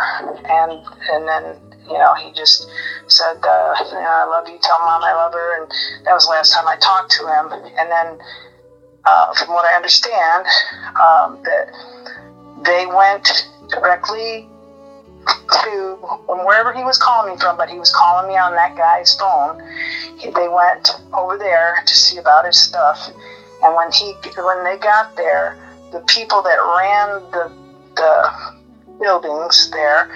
And 0.45 0.85
and 1.09 1.27
then 1.27 1.57
you 1.87 1.97
know 1.97 2.13
he 2.13 2.31
just 2.31 2.69
said, 3.07 3.43
uh, 3.43 3.75
you 3.85 3.93
know, 3.93 4.01
"I 4.21 4.25
love 4.25 4.47
you. 4.47 4.59
Tell 4.61 4.79
mom 4.79 5.03
I 5.03 5.13
love 5.13 5.33
her." 5.33 5.61
And 5.61 5.71
that 6.05 6.13
was 6.13 6.25
the 6.25 6.31
last 6.31 6.53
time 6.53 6.67
I 6.67 6.75
talked 6.77 7.11
to 7.13 7.25
him. 7.27 7.51
And 7.77 7.89
then, 7.89 8.19
uh, 9.05 9.33
from 9.33 9.49
what 9.49 9.65
I 9.65 9.73
understand, 9.75 10.45
um, 10.95 11.41
that 11.43 11.69
they 12.63 12.85
went 12.85 13.47
directly 13.69 14.47
to 15.63 15.95
wherever 16.27 16.73
he 16.73 16.83
was 16.83 16.97
calling 16.97 17.33
me 17.33 17.39
from, 17.39 17.57
but 17.57 17.69
he 17.69 17.79
was 17.79 17.91
calling 17.91 18.27
me 18.27 18.37
on 18.37 18.53
that 18.55 18.75
guy's 18.75 19.13
phone. 19.15 19.57
They 20.21 20.47
went 20.47 20.89
over 21.13 21.37
there 21.37 21.81
to 21.85 21.95
see 21.95 22.17
about 22.17 22.45
his 22.45 22.57
stuff, 22.57 23.09
and 23.63 23.75
when 23.75 23.91
he 23.91 24.13
when 24.37 24.63
they 24.63 24.77
got 24.77 25.15
there, 25.15 25.57
the 25.91 26.01
people 26.01 26.41
that 26.43 26.57
ran 26.77 27.21
the 27.31 27.51
the 27.95 28.99
buildings 28.99 29.69
there 29.71 30.09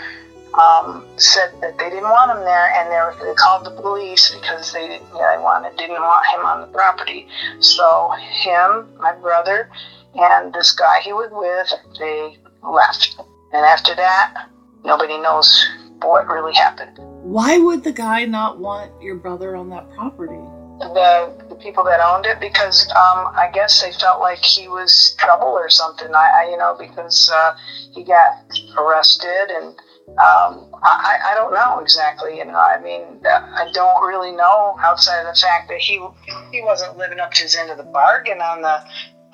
um, 0.53 1.05
said 1.17 1.51
that 1.61 1.77
they 1.77 1.89
didn't 1.89 2.09
want 2.09 2.37
him 2.37 2.43
there, 2.45 2.71
and 2.77 2.91
they, 2.91 2.97
were, 2.97 3.15
they 3.25 3.33
called 3.33 3.65
the 3.65 3.81
police 3.81 4.33
because 4.33 4.71
they 4.71 4.87
didn't, 4.87 5.07
you 5.09 5.19
know, 5.19 5.41
wanted 5.41 5.75
didn't 5.77 6.01
want 6.01 6.25
him 6.27 6.45
on 6.45 6.61
the 6.61 6.67
property. 6.67 7.27
So 7.59 8.11
him, 8.19 8.87
my 8.99 9.13
brother, 9.13 9.69
and 10.15 10.53
this 10.53 10.71
guy 10.71 10.99
he 11.01 11.13
was 11.13 11.29
with, 11.31 11.73
they 11.99 12.37
left. 12.63 13.15
And 13.51 13.65
after 13.65 13.95
that, 13.95 14.47
nobody 14.83 15.17
knows 15.19 15.67
what 16.01 16.27
really 16.27 16.53
happened. 16.53 16.97
Why 17.23 17.57
would 17.57 17.83
the 17.83 17.91
guy 17.91 18.25
not 18.25 18.59
want 18.59 18.91
your 19.01 19.15
brother 19.15 19.55
on 19.55 19.69
that 19.69 19.89
property? 19.91 20.41
The, 20.79 21.45
the 21.49 21.55
people 21.55 21.83
that 21.85 21.99
owned 22.01 22.25
it, 22.25 22.39
because 22.39 22.87
um, 22.89 23.31
I 23.35 23.49
guess 23.53 23.81
they 23.81 23.93
felt 23.93 24.19
like 24.19 24.43
he 24.43 24.67
was 24.67 25.15
trouble 25.17 25.47
or 25.47 25.69
something. 25.69 26.13
I, 26.13 26.43
I 26.43 26.49
you 26.49 26.57
know, 26.57 26.75
because 26.77 27.31
uh, 27.33 27.55
he 27.93 28.03
got 28.03 28.43
arrested 28.77 29.49
and 29.49 29.75
um, 30.09 30.69
I, 30.83 31.17
I 31.31 31.33
don't 31.35 31.53
know 31.53 31.79
exactly. 31.79 32.37
You 32.37 32.45
know, 32.45 32.59
I 32.59 32.79
mean, 32.81 33.03
I 33.25 33.71
don't 33.73 34.05
really 34.05 34.31
know 34.31 34.75
outside 34.81 35.21
of 35.21 35.33
the 35.33 35.39
fact 35.39 35.69
that 35.69 35.79
he 35.79 36.05
he 36.51 36.61
wasn't 36.61 36.97
living 36.97 37.19
up 37.19 37.31
to 37.31 37.43
his 37.43 37.55
end 37.55 37.71
of 37.71 37.77
the 37.77 37.83
bargain 37.83 38.41
on 38.41 38.61
the 38.61 38.83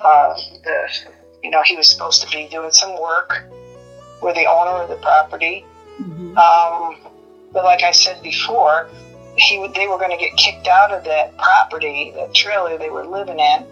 uh, 0.00 0.34
the, 0.64 0.88
you 1.42 1.50
know, 1.50 1.62
he 1.62 1.76
was 1.76 1.88
supposed 1.88 2.22
to 2.22 2.30
be 2.30 2.48
doing 2.48 2.70
some 2.70 3.00
work 3.00 3.42
with 4.22 4.34
the 4.34 4.46
owner 4.46 4.82
of 4.82 4.88
the 4.88 4.96
property. 4.96 5.64
Mm-hmm. 6.00 6.36
Um, 6.36 6.96
but 7.52 7.64
like 7.64 7.82
I 7.82 7.90
said 7.90 8.22
before, 8.22 8.88
he 9.36 9.66
they 9.74 9.86
were 9.86 9.98
going 9.98 10.10
to 10.10 10.16
get 10.16 10.36
kicked 10.36 10.66
out 10.66 10.92
of 10.92 11.04
that 11.04 11.36
property, 11.38 12.12
that 12.16 12.34
trailer 12.34 12.76
they 12.78 12.90
were 12.90 13.06
living 13.06 13.38
in, 13.38 13.64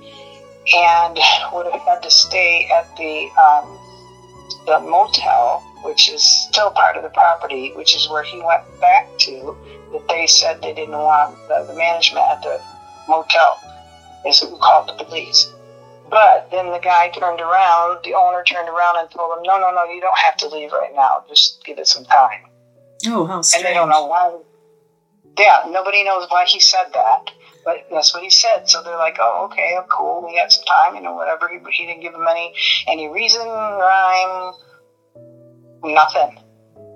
and 0.74 1.18
would 1.52 1.66
have 1.66 1.80
had 1.80 2.02
to 2.02 2.10
stay 2.10 2.68
at 2.72 2.94
the 2.96 3.28
um, 3.40 3.78
the 4.66 4.80
motel, 4.80 5.60
which 5.82 6.10
is 6.10 6.22
still 6.22 6.70
part 6.70 6.96
of 6.96 7.02
the 7.02 7.08
property, 7.10 7.72
which 7.74 7.94
is 7.94 8.08
where 8.08 8.22
he 8.22 8.40
went 8.40 8.62
back 8.80 9.06
to. 9.18 9.56
That 9.92 10.06
they 10.08 10.26
said 10.26 10.60
they 10.60 10.74
didn't 10.74 10.98
want 10.98 11.36
the, 11.48 11.64
the 11.66 11.74
management 11.74 12.26
at 12.26 12.42
the 12.42 12.60
motel 13.08 13.58
is 14.26 14.40
who 14.40 14.56
called 14.58 14.88
the 14.88 15.04
police. 15.04 15.52
But 16.10 16.50
then 16.50 16.70
the 16.72 16.78
guy 16.78 17.10
turned 17.10 17.40
around, 17.40 18.04
the 18.04 18.14
owner 18.14 18.42
turned 18.42 18.68
around 18.68 18.96
and 18.98 19.10
told 19.10 19.36
him, 19.36 19.42
no, 19.44 19.58
no, 19.58 19.70
no, 19.70 19.84
you 19.92 20.00
don't 20.00 20.16
have 20.18 20.36
to 20.38 20.48
leave 20.48 20.72
right 20.72 20.94
now. 20.94 21.24
Just 21.28 21.62
give 21.64 21.78
it 21.78 21.86
some 21.86 22.04
time. 22.04 22.44
Oh, 23.06 23.26
how 23.26 23.42
strange. 23.42 23.64
And 23.64 23.70
they 23.70 23.78
don't 23.78 23.90
know 23.90 24.06
why. 24.06 24.38
Yeah, 25.38 25.64
nobody 25.68 26.04
knows 26.04 26.26
why 26.30 26.44
he 26.46 26.60
said 26.60 26.86
that. 26.94 27.30
But 27.64 27.86
that's 27.92 28.14
what 28.14 28.22
he 28.22 28.30
said. 28.30 28.68
So 28.70 28.82
they're 28.82 28.96
like, 28.96 29.18
oh, 29.20 29.48
okay, 29.50 29.76
oh, 29.76 29.84
cool. 29.90 30.26
We 30.26 30.36
got 30.36 30.50
some 30.50 30.64
time, 30.64 30.94
you 30.96 31.02
know, 31.02 31.14
whatever. 31.14 31.48
He, 31.48 31.58
he 31.72 31.86
didn't 31.86 32.00
give 32.00 32.12
them 32.12 32.26
any, 32.28 32.54
any 32.86 33.08
reason, 33.08 33.46
rhyme, 33.46 34.54
nothing. 35.84 36.38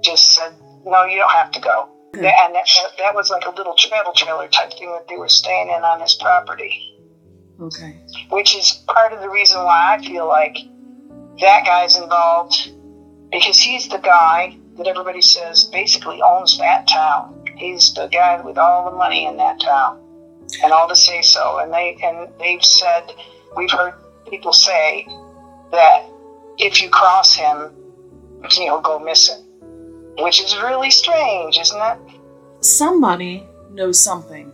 Just 0.02 0.34
said, 0.34 0.54
no, 0.86 1.04
you 1.04 1.18
don't 1.18 1.30
have 1.30 1.50
to 1.52 1.60
go. 1.60 1.88
Hmm. 2.14 2.24
And 2.24 2.54
that, 2.54 2.66
that 2.98 3.14
was 3.14 3.30
like 3.30 3.44
a 3.46 3.50
little 3.50 3.74
travel 3.74 4.12
trailer 4.14 4.48
type 4.48 4.72
thing 4.72 4.90
that 4.92 5.06
they 5.08 5.16
were 5.16 5.28
staying 5.28 5.68
in 5.68 5.82
on 5.84 6.00
his 6.00 6.14
property. 6.14 6.91
Okay. 7.60 8.00
Which 8.30 8.56
is 8.56 8.82
part 8.86 9.12
of 9.12 9.20
the 9.20 9.28
reason 9.28 9.62
why 9.62 9.96
I 9.96 10.04
feel 10.04 10.26
like 10.26 10.56
that 11.40 11.64
guy's 11.64 11.96
involved 11.96 12.72
because 13.30 13.58
he's 13.58 13.88
the 13.88 13.98
guy 13.98 14.56
that 14.76 14.86
everybody 14.86 15.22
says 15.22 15.64
basically 15.64 16.20
owns 16.22 16.58
that 16.58 16.88
town. 16.88 17.44
He's 17.56 17.94
the 17.94 18.06
guy 18.08 18.40
with 18.40 18.58
all 18.58 18.90
the 18.90 18.96
money 18.96 19.26
in 19.26 19.36
that 19.36 19.60
town 19.60 20.00
and 20.62 20.72
all 20.72 20.88
to 20.88 20.96
say 20.96 21.22
so. 21.22 21.58
And 21.58 21.72
they 21.72 21.96
and 22.02 22.28
they've 22.38 22.64
said 22.64 23.12
we've 23.56 23.70
heard 23.70 23.94
people 24.28 24.52
say 24.52 25.06
that 25.70 26.04
if 26.58 26.82
you 26.82 26.88
cross 26.90 27.34
him, 27.34 27.70
he'll 28.50 28.80
go 28.80 28.98
missing, 28.98 29.42
which 30.18 30.42
is 30.42 30.56
really 30.56 30.90
strange, 30.90 31.58
isn't 31.58 31.80
it? 31.80 31.98
Somebody 32.60 33.46
knows 33.70 33.98
something. 33.98 34.52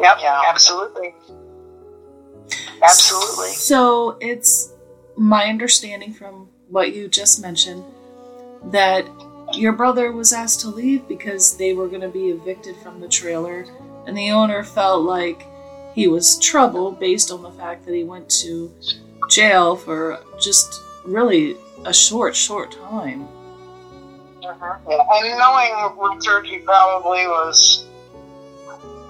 Yep, 0.00 0.18
yeah, 0.20 0.42
absolutely. 0.48 1.14
Absolutely. 2.84 3.50
So 3.52 4.18
it's 4.20 4.72
my 5.16 5.46
understanding 5.46 6.12
from 6.12 6.48
what 6.68 6.94
you 6.94 7.08
just 7.08 7.40
mentioned 7.40 7.84
that 8.64 9.06
your 9.52 9.72
brother 9.72 10.12
was 10.12 10.32
asked 10.32 10.60
to 10.60 10.68
leave 10.68 11.06
because 11.06 11.56
they 11.56 11.72
were 11.72 11.88
going 11.88 12.00
to 12.00 12.08
be 12.08 12.30
evicted 12.30 12.76
from 12.76 13.00
the 13.00 13.08
trailer, 13.08 13.66
and 14.06 14.16
the 14.16 14.30
owner 14.30 14.64
felt 14.64 15.02
like 15.02 15.46
he 15.94 16.08
was 16.08 16.38
trouble 16.38 16.90
based 16.90 17.30
on 17.30 17.42
the 17.42 17.50
fact 17.52 17.84
that 17.86 17.94
he 17.94 18.04
went 18.04 18.28
to 18.28 18.72
jail 19.30 19.76
for 19.76 20.20
just 20.40 20.80
really 21.04 21.56
a 21.84 21.92
short, 21.92 22.34
short 22.34 22.72
time. 22.72 23.28
Uh-huh. 24.42 24.76
And 24.90 25.38
knowing 25.38 26.12
Richard, 26.16 26.46
he 26.46 26.58
probably 26.58 27.26
was, 27.26 27.86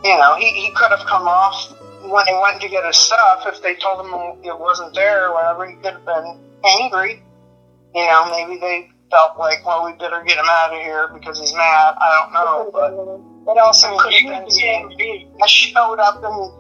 you 0.05 0.17
know, 0.17 0.37
he, 0.37 0.51
he 0.51 0.73
could 0.75 0.91
have 0.91 1.07
come 1.07 1.27
off 1.27 1.73
when 2.11 2.27
he 2.27 2.35
went 2.35 2.61
to 2.61 2.69
get 2.69 2.85
his 2.85 2.97
stuff, 2.97 3.45
if 3.47 3.63
they 3.63 3.75
told 3.77 4.05
him 4.05 4.13
it 4.45 4.59
wasn't 4.59 4.95
there 4.95 5.29
or 5.29 5.35
whatever, 5.35 5.67
he 5.69 5.77
could 5.77 5.95
have 5.95 6.05
been 6.05 6.39
angry. 6.81 7.23
You 7.95 8.07
know, 8.07 8.31
maybe 8.31 8.61
they 8.61 8.91
felt 9.11 9.39
like, 9.39 9.65
well, 9.65 9.87
we 9.87 9.93
better 9.99 10.23
get 10.27 10.39
him 10.39 10.47
out 10.49 10.75
of 10.75 10.81
here 10.81 11.09
because 11.15 11.39
he's 11.39 11.55
mad. 11.55 11.95
I 11.99 12.21
don't 12.21 12.33
know, 12.33 12.71
but 12.73 13.53
it 13.53 13.59
also 13.59 13.97
could 13.99 14.13
have 14.13 14.49
been 14.49 15.33
I 15.43 15.47
showed 15.47 16.01
up 16.01 16.17
and 16.23 16.53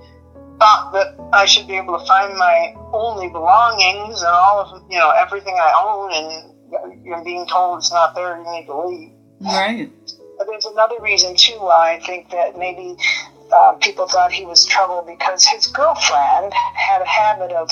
thought 0.58 0.92
that 0.92 1.16
I 1.32 1.46
should 1.46 1.66
be 1.66 1.76
able 1.76 1.98
to 1.98 2.06
find 2.06 2.36
my 2.36 2.74
only 2.92 3.28
belongings 3.28 4.20
and 4.20 4.30
all 4.30 4.60
of 4.60 4.82
you 4.90 4.98
know 4.98 5.10
everything 5.10 5.54
I 5.58 5.72
own, 5.84 6.12
and 6.12 7.04
you're 7.04 7.24
being 7.24 7.46
told 7.46 7.78
it's 7.78 7.92
not 7.92 8.14
there, 8.14 8.38
you 8.38 8.50
need 8.52 8.66
to 8.66 8.86
leave. 8.86 9.12
Right. 9.40 9.90
But 10.38 10.46
there's 10.46 10.66
another 10.66 10.96
reason 11.00 11.36
too 11.36 11.58
why 11.58 11.94
I 11.94 12.00
think 12.06 12.30
that 12.30 12.58
maybe 12.58 12.96
uh, 13.52 13.72
people 13.80 14.06
thought 14.06 14.32
he 14.32 14.44
was 14.44 14.64
trouble 14.64 15.04
because 15.06 15.46
his 15.46 15.66
girlfriend 15.66 16.52
had 16.52 17.02
a 17.02 17.06
habit 17.06 17.52
of 17.52 17.70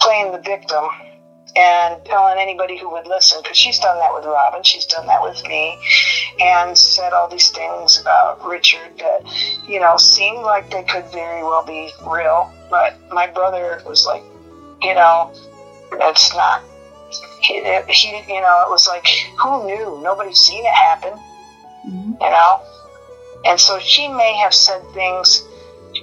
playing 0.00 0.32
the 0.32 0.38
victim 0.38 0.84
and 1.56 2.04
telling 2.04 2.38
anybody 2.38 2.78
who 2.78 2.90
would 2.90 3.06
listen, 3.06 3.40
because 3.42 3.56
she's 3.56 3.78
done 3.80 3.98
that 3.98 4.14
with 4.14 4.24
Robin, 4.24 4.62
she's 4.62 4.84
done 4.84 5.06
that 5.06 5.22
with 5.22 5.42
me, 5.48 5.76
and 6.40 6.76
said 6.76 7.12
all 7.12 7.28
these 7.28 7.50
things 7.50 7.98
about 8.00 8.44
Richard 8.46 8.98
that, 8.98 9.22
you 9.66 9.80
know, 9.80 9.96
seemed 9.96 10.42
like 10.42 10.70
they 10.70 10.84
could 10.84 11.04
very 11.06 11.42
well 11.42 11.64
be 11.64 11.90
real. 12.06 12.52
But 12.70 12.96
my 13.10 13.26
brother 13.26 13.82
was 13.86 14.06
like, 14.06 14.22
you 14.82 14.94
know, 14.94 15.32
that's 15.98 16.34
not. 16.34 16.62
He, 17.40 17.54
he, 17.88 18.16
you 18.28 18.40
know, 18.40 18.62
it 18.66 18.70
was 18.70 18.86
like, 18.86 19.06
who 19.40 19.64
knew? 19.64 20.00
Nobody's 20.02 20.38
seen 20.38 20.64
it 20.64 20.74
happen, 20.74 21.12
mm-hmm. 21.88 22.12
you 22.20 22.30
know? 22.30 22.60
And 23.44 23.58
so 23.58 23.78
she 23.78 24.08
may 24.08 24.34
have 24.36 24.54
said 24.54 24.82
things, 24.92 25.44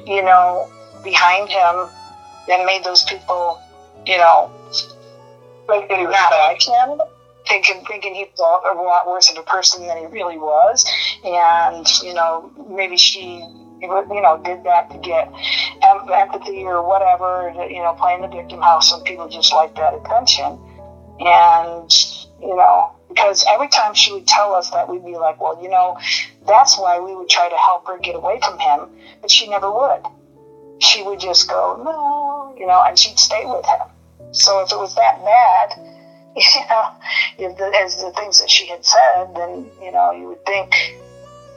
you 0.06 0.24
know, 0.24 0.70
behind 1.04 1.50
him 1.50 1.88
that 2.48 2.65
made 2.65 2.84
those 2.84 3.04
people, 3.04 3.62
you 4.06 4.18
know, 4.18 4.51
like 5.68 5.89
not 5.89 6.32
like 6.32 6.62
him, 6.62 7.01
thinking 7.48 7.84
thinking 7.88 8.15
he 8.15 8.25
was 8.38 8.39
a 8.39 8.82
lot 8.82 9.08
worse 9.08 9.30
of 9.32 9.38
a 9.38 9.44
person 9.44 9.86
than 9.88 9.98
he 9.98 10.06
really 10.06 10.38
was, 10.38 10.86
and 11.24 11.88
you 12.04 12.13
know, 12.13 12.51
maybe 12.70 12.98
she 12.98 13.44
you 13.82 14.22
know, 14.22 14.42
did 14.44 14.63
that 14.63 14.89
to 14.92 14.98
get 14.98 15.32
empathy 16.12 16.63
or 16.63 16.88
whatever, 16.88 17.54
you 17.70 17.82
know, 17.82 17.94
playing 18.00 18.22
the 18.22 18.27
victim 18.27 18.62
house. 18.62 18.89
Some 18.89 19.04
people 19.04 19.27
just 19.27 19.54
like 19.54 19.75
that 19.75 19.94
attention. 19.94 20.60
And, 21.20 21.92
you 22.42 22.56
know, 22.56 22.95
because 23.09 23.45
every 23.47 23.67
time 23.67 23.93
she 23.93 24.12
would 24.12 24.27
tell 24.27 24.53
us 24.53 24.71
that, 24.71 24.89
we'd 24.89 25.05
be 25.05 25.15
like, 25.15 25.39
well, 25.39 25.62
you 25.62 25.69
know, 25.69 25.97
that's 26.45 26.77
why 26.77 27.00
we 27.00 27.15
would 27.15 27.29
try 27.29 27.50
to 27.50 27.55
help 27.55 27.88
her 27.88 27.97
get 28.00 28.15
away 28.15 28.39
from 28.43 28.59
him, 28.59 28.89
but 29.21 29.31
she 29.31 29.47
never 29.47 29.71
would. 29.71 30.01
She 30.79 31.03
would 31.03 31.19
just 31.19 31.50
go, 31.50 31.81
no, 31.83 32.55
you 32.59 32.67
know, 32.67 32.83
and 32.85 32.97
she'd 32.97 33.17
stay 33.19 33.45
with 33.45 33.65
him. 33.65 33.88
So 34.31 34.62
if 34.62 34.71
it 34.71 34.77
was 34.77 34.95
that 34.95 35.24
bad, 35.24 35.79
you 36.35 36.59
know, 36.69 36.91
if 37.38 37.57
the, 37.57 37.65
as 37.77 38.01
the 38.01 38.12
things 38.12 38.41
that 38.41 38.50
she 38.50 38.67
had 38.67 38.83
said, 38.83 39.33
then, 39.35 39.69
you 39.81 39.91
know, 39.91 40.12
you 40.12 40.27
would 40.27 40.45
think. 40.45 40.74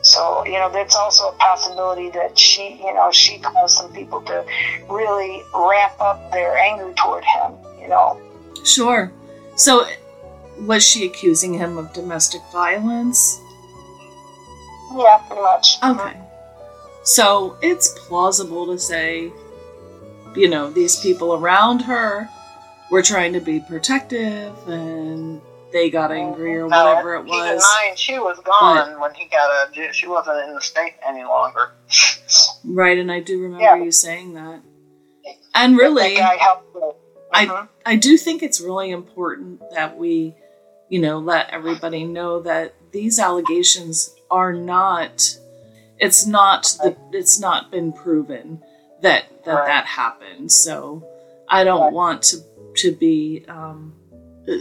So, 0.02 0.44
you 0.46 0.52
know, 0.52 0.70
that's 0.70 0.94
also 0.94 1.30
a 1.30 1.32
possibility 1.32 2.10
that 2.10 2.38
she, 2.38 2.80
you 2.80 2.94
know, 2.94 3.10
she 3.10 3.38
caused 3.38 3.76
some 3.76 3.92
people 3.92 4.22
to 4.22 4.44
really 4.88 5.42
ramp 5.52 5.94
up 6.00 6.30
their 6.30 6.56
anger 6.56 6.92
toward 6.94 7.24
him, 7.24 7.54
you 7.80 7.88
know. 7.88 8.20
Sure. 8.64 9.10
So 9.56 9.84
was 10.60 10.86
she 10.86 11.06
accusing 11.06 11.54
him 11.54 11.78
of 11.78 11.92
domestic 11.92 12.40
violence? 12.52 13.40
Yeah, 14.96 15.18
pretty 15.26 15.42
much. 15.42 15.76
Okay. 15.82 16.18
So 17.04 17.56
it's 17.62 17.98
plausible 18.06 18.66
to 18.66 18.78
say, 18.78 19.32
you 20.34 20.48
know, 20.48 20.70
these 20.70 21.00
people 21.00 21.34
around 21.34 21.80
her 21.82 22.28
were 22.90 23.02
trying 23.02 23.32
to 23.34 23.40
be 23.40 23.60
protective 23.60 24.54
and 24.68 25.40
they 25.72 25.90
got 25.90 26.10
angry 26.10 26.56
or 26.56 26.68
no, 26.68 26.84
whatever 26.84 27.14
it 27.14 27.24
was. 27.24 27.30
Keep 27.30 27.52
in 27.52 27.86
mind, 27.86 27.98
she 27.98 28.18
was 28.18 28.38
gone 28.38 28.92
but, 28.92 29.00
when 29.00 29.14
he 29.14 29.26
got 29.26 29.68
a. 29.76 29.92
She 29.92 30.06
wasn't 30.06 30.48
in 30.48 30.54
the 30.54 30.60
state 30.60 30.94
any 31.06 31.24
longer. 31.24 31.72
Right, 32.64 32.98
and 32.98 33.12
I 33.12 33.20
do 33.20 33.40
remember 33.40 33.64
yeah. 33.64 33.76
you 33.76 33.92
saying 33.92 34.34
that. 34.34 34.62
And 35.54 35.76
really, 35.76 36.16
mm-hmm. 36.16 36.70
I 37.32 37.66
I 37.84 37.96
do 37.96 38.16
think 38.16 38.42
it's 38.42 38.60
really 38.60 38.90
important 38.90 39.60
that 39.74 39.98
we, 39.98 40.34
you 40.88 41.00
know, 41.00 41.18
let 41.18 41.50
everybody 41.50 42.04
know 42.04 42.40
that 42.42 42.74
these 42.92 43.18
allegations 43.18 44.14
are 44.30 44.52
not. 44.52 45.36
It's 45.98 46.26
not 46.26 46.76
the. 46.82 46.96
It's 47.12 47.40
not 47.40 47.70
been 47.70 47.92
proven 47.92 48.62
that 49.02 49.44
that 49.44 49.52
right. 49.52 49.66
that 49.66 49.86
happened. 49.86 50.50
So 50.52 51.06
I 51.48 51.64
don't 51.64 51.80
right. 51.80 51.92
want 51.92 52.22
to 52.24 52.38
to 52.76 52.92
be 52.92 53.44
um, 53.48 53.94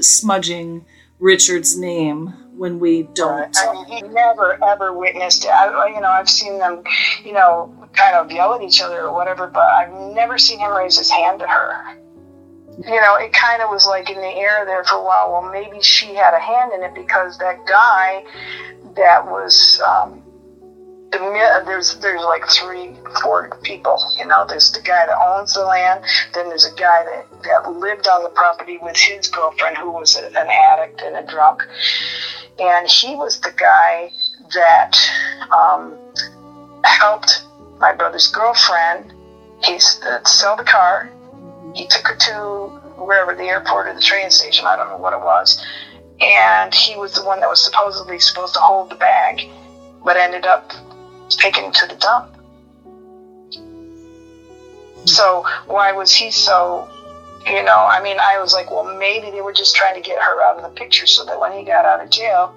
smudging 0.01 0.85
Richard's 1.19 1.77
name 1.77 2.27
when 2.57 2.79
we 2.79 3.03
don't. 3.03 3.55
I 3.57 3.73
mean, 3.73 3.85
he 3.85 4.01
never 4.01 4.63
ever 4.63 4.93
witnessed 4.93 5.45
it. 5.45 5.49
I, 5.49 5.87
you 5.93 6.01
know, 6.01 6.09
I've 6.09 6.29
seen 6.29 6.57
them, 6.57 6.83
you 7.23 7.33
know, 7.33 7.73
kind 7.93 8.15
of 8.15 8.31
yell 8.31 8.53
at 8.53 8.61
each 8.61 8.81
other 8.81 9.01
or 9.01 9.13
whatever, 9.13 9.47
but 9.47 9.63
I've 9.63 10.13
never 10.13 10.37
seen 10.37 10.59
him 10.59 10.71
raise 10.75 10.97
his 10.97 11.09
hand 11.09 11.39
to 11.39 11.47
her. 11.47 11.97
You 12.77 13.01
know, 13.01 13.15
it 13.15 13.33
kind 13.33 13.61
of 13.61 13.69
was 13.69 13.87
like 13.87 14.09
in 14.09 14.17
the 14.17 14.27
air 14.27 14.63
there 14.65 14.83
for 14.83 14.97
a 14.97 15.03
while. 15.03 15.31
Well, 15.31 15.51
maybe 15.51 15.81
she 15.81 16.13
had 16.13 16.33
a 16.33 16.39
hand 16.39 16.73
in 16.73 16.83
it 16.83 16.93
because 16.93 17.37
that 17.39 17.65
guy 17.65 18.23
that 18.95 19.25
was 19.25 19.81
um, 19.81 20.21
the 21.11 21.63
there's 21.65 21.95
there's 21.99 22.21
like 22.21 22.47
three, 22.47 22.95
four 23.21 23.57
people. 23.63 23.99
You 24.17 24.27
know, 24.27 24.45
there's 24.47 24.71
the 24.71 24.81
guy 24.81 25.05
that 25.05 25.17
owns 25.17 25.53
the 25.53 25.65
land. 25.65 26.03
Then 26.33 26.49
there's 26.49 26.65
a 26.65 26.75
guy 26.75 27.03
that 27.03 27.43
that 27.43 27.71
lived 27.71 28.07
on 28.07 28.23
the 28.23 28.29
property 28.29 28.77
with 28.81 28.97
his 28.97 29.27
girlfriend, 29.27 29.77
who 29.77 29.91
was 29.91 30.15
an 30.15 30.35
addict 30.35 31.01
and 31.01 31.15
a 31.15 31.25
drunk, 31.25 31.63
and 32.59 32.87
he 32.87 33.15
was 33.15 33.39
the 33.39 33.53
guy 33.57 34.11
that 34.53 34.97
um, 35.51 35.95
helped 36.83 37.43
my 37.79 37.93
brother's 37.93 38.27
girlfriend. 38.27 39.13
He's 39.63 39.99
uh, 40.03 40.23
sell 40.23 40.55
the 40.55 40.63
car. 40.63 41.09
He 41.77 41.85
took 41.87 42.07
her 42.07 42.15
to 42.15 42.33
wherever 42.97 43.35
the 43.35 43.43
airport 43.43 43.87
or 43.87 43.93
the 43.93 44.01
train 44.01 44.31
station. 44.31 44.65
I 44.65 44.75
don't 44.75 44.89
know 44.89 44.97
what 44.97 45.13
it 45.13 45.19
was. 45.19 45.63
And 46.19 46.73
he 46.73 46.95
was 46.95 47.13
the 47.13 47.23
one 47.23 47.39
that 47.39 47.49
was 47.49 47.63
supposedly 47.63 48.19
supposed 48.19 48.55
to 48.55 48.59
hold 48.59 48.89
the 48.89 48.95
bag, 48.95 49.47
but 50.03 50.17
ended 50.17 50.47
up 50.47 50.71
taken 51.29 51.71
to 51.71 51.85
the 51.87 51.95
dump. 51.95 52.33
So 55.05 55.45
why 55.67 55.91
was 55.91 56.11
he 56.13 56.31
so, 56.31 56.89
you 57.45 57.61
know, 57.61 57.77
I 57.77 58.01
mean, 58.01 58.17
I 58.19 58.39
was 58.39 58.53
like, 58.53 58.71
well, 58.71 58.97
maybe 58.97 59.29
they 59.29 59.41
were 59.41 59.53
just 59.53 59.75
trying 59.75 59.93
to 59.93 60.01
get 60.01 60.19
her 60.19 60.41
out 60.41 60.57
of 60.57 60.63
the 60.63 60.69
picture 60.69 61.05
so 61.05 61.25
that 61.25 61.39
when 61.39 61.51
he 61.51 61.63
got 61.63 61.85
out 61.85 62.03
of 62.03 62.09
jail, 62.09 62.55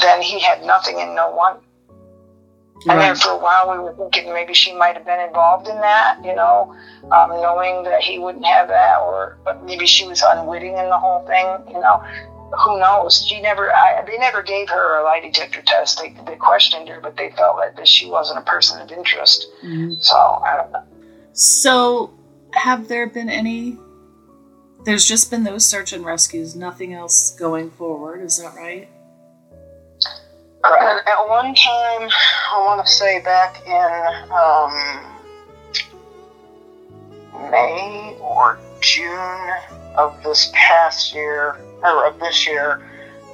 then 0.00 0.22
he 0.22 0.40
had 0.40 0.64
nothing 0.64 1.00
and 1.00 1.14
no 1.14 1.30
one. 1.30 1.58
Right. 2.86 2.94
And 2.94 3.00
then 3.00 3.16
for 3.16 3.30
a 3.30 3.38
while 3.38 3.72
we 3.72 3.78
were 3.78 3.94
thinking 3.94 4.32
maybe 4.32 4.54
she 4.54 4.72
might 4.74 4.94
have 4.94 5.04
been 5.04 5.20
involved 5.20 5.68
in 5.68 5.76
that, 5.76 6.18
you 6.24 6.34
know, 6.34 6.74
um, 7.10 7.30
knowing 7.30 7.82
that 7.84 8.02
he 8.02 8.18
wouldn't 8.18 8.46
have 8.46 8.68
that, 8.68 9.00
or 9.00 9.38
but 9.44 9.64
maybe 9.64 9.86
she 9.86 10.06
was 10.06 10.22
unwitting 10.22 10.76
in 10.76 10.88
the 10.88 10.98
whole 10.98 11.26
thing, 11.26 11.46
you 11.66 11.80
know 11.80 12.02
who 12.56 12.78
knows? 12.78 13.24
She 13.26 13.40
never. 13.40 13.74
I, 13.74 14.02
they 14.06 14.18
never 14.18 14.42
gave 14.42 14.68
her 14.68 15.00
a 15.00 15.04
lie 15.04 15.20
detector 15.20 15.62
test. 15.62 16.00
They, 16.00 16.16
they 16.26 16.36
questioned 16.36 16.88
her, 16.88 17.00
but 17.00 17.16
they 17.16 17.30
felt 17.36 17.58
that, 17.58 17.76
that 17.76 17.88
she 17.88 18.06
wasn't 18.06 18.38
a 18.38 18.42
person 18.42 18.80
of 18.80 18.90
interest. 18.90 19.48
Mm-hmm. 19.62 19.94
So 20.00 20.16
I 20.16 20.56
don't 20.56 20.72
know. 20.72 20.84
So, 21.32 22.18
have 22.52 22.88
there 22.88 23.06
been 23.06 23.28
any? 23.28 23.78
There's 24.84 25.06
just 25.06 25.30
been 25.30 25.44
those 25.44 25.66
search 25.66 25.92
and 25.92 26.04
rescues. 26.04 26.56
Nothing 26.56 26.94
else 26.94 27.32
going 27.38 27.70
forward. 27.70 28.22
Is 28.22 28.38
that 28.38 28.54
right? 28.54 28.88
At 30.64 31.28
one 31.28 31.54
time, 31.54 32.10
I 32.52 32.64
want 32.66 32.84
to 32.84 32.92
say 32.92 33.20
back 33.20 33.64
in 33.64 34.30
um, 34.32 34.72
May 37.50 38.16
or 38.20 38.58
June 38.80 39.50
of 39.96 40.20
this 40.24 40.50
past 40.52 41.14
year, 41.14 41.56
or 41.82 42.06
of 42.06 42.18
this 42.18 42.44
year, 42.46 42.72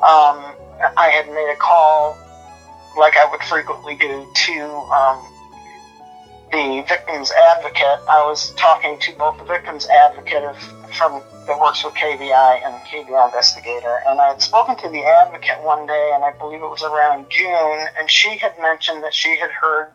um, 0.02 0.54
I 0.96 1.08
had 1.08 1.26
made 1.28 1.50
a 1.50 1.56
call, 1.56 2.16
like 2.98 3.16
I 3.16 3.24
would 3.24 3.42
frequently 3.44 3.96
do, 3.96 4.26
to 4.34 4.62
um, 4.92 5.26
the 6.52 6.84
victim's 6.86 7.32
advocate. 7.32 8.00
I 8.08 8.22
was 8.26 8.52
talking 8.56 8.98
to 8.98 9.12
both 9.12 9.38
the 9.38 9.44
victim's 9.44 9.86
advocate 9.86 10.44
of, 10.44 10.56
from 10.94 11.22
that 11.46 11.58
works 11.58 11.84
with 11.84 11.94
KBI 11.94 12.64
and 12.64 12.74
KBI 12.86 13.26
investigator, 13.26 14.00
and 14.06 14.20
I 14.20 14.28
had 14.28 14.42
spoken 14.42 14.76
to 14.78 14.88
the 14.88 15.04
advocate 15.04 15.62
one 15.62 15.86
day, 15.86 16.12
and 16.14 16.24
I 16.24 16.32
believe 16.38 16.62
it 16.62 16.68
was 16.68 16.82
around 16.82 17.26
June, 17.30 17.86
and 17.98 18.10
she 18.10 18.36
had 18.38 18.52
mentioned 18.60 19.02
that 19.04 19.14
she 19.14 19.36
had 19.36 19.50
heard 19.50 19.92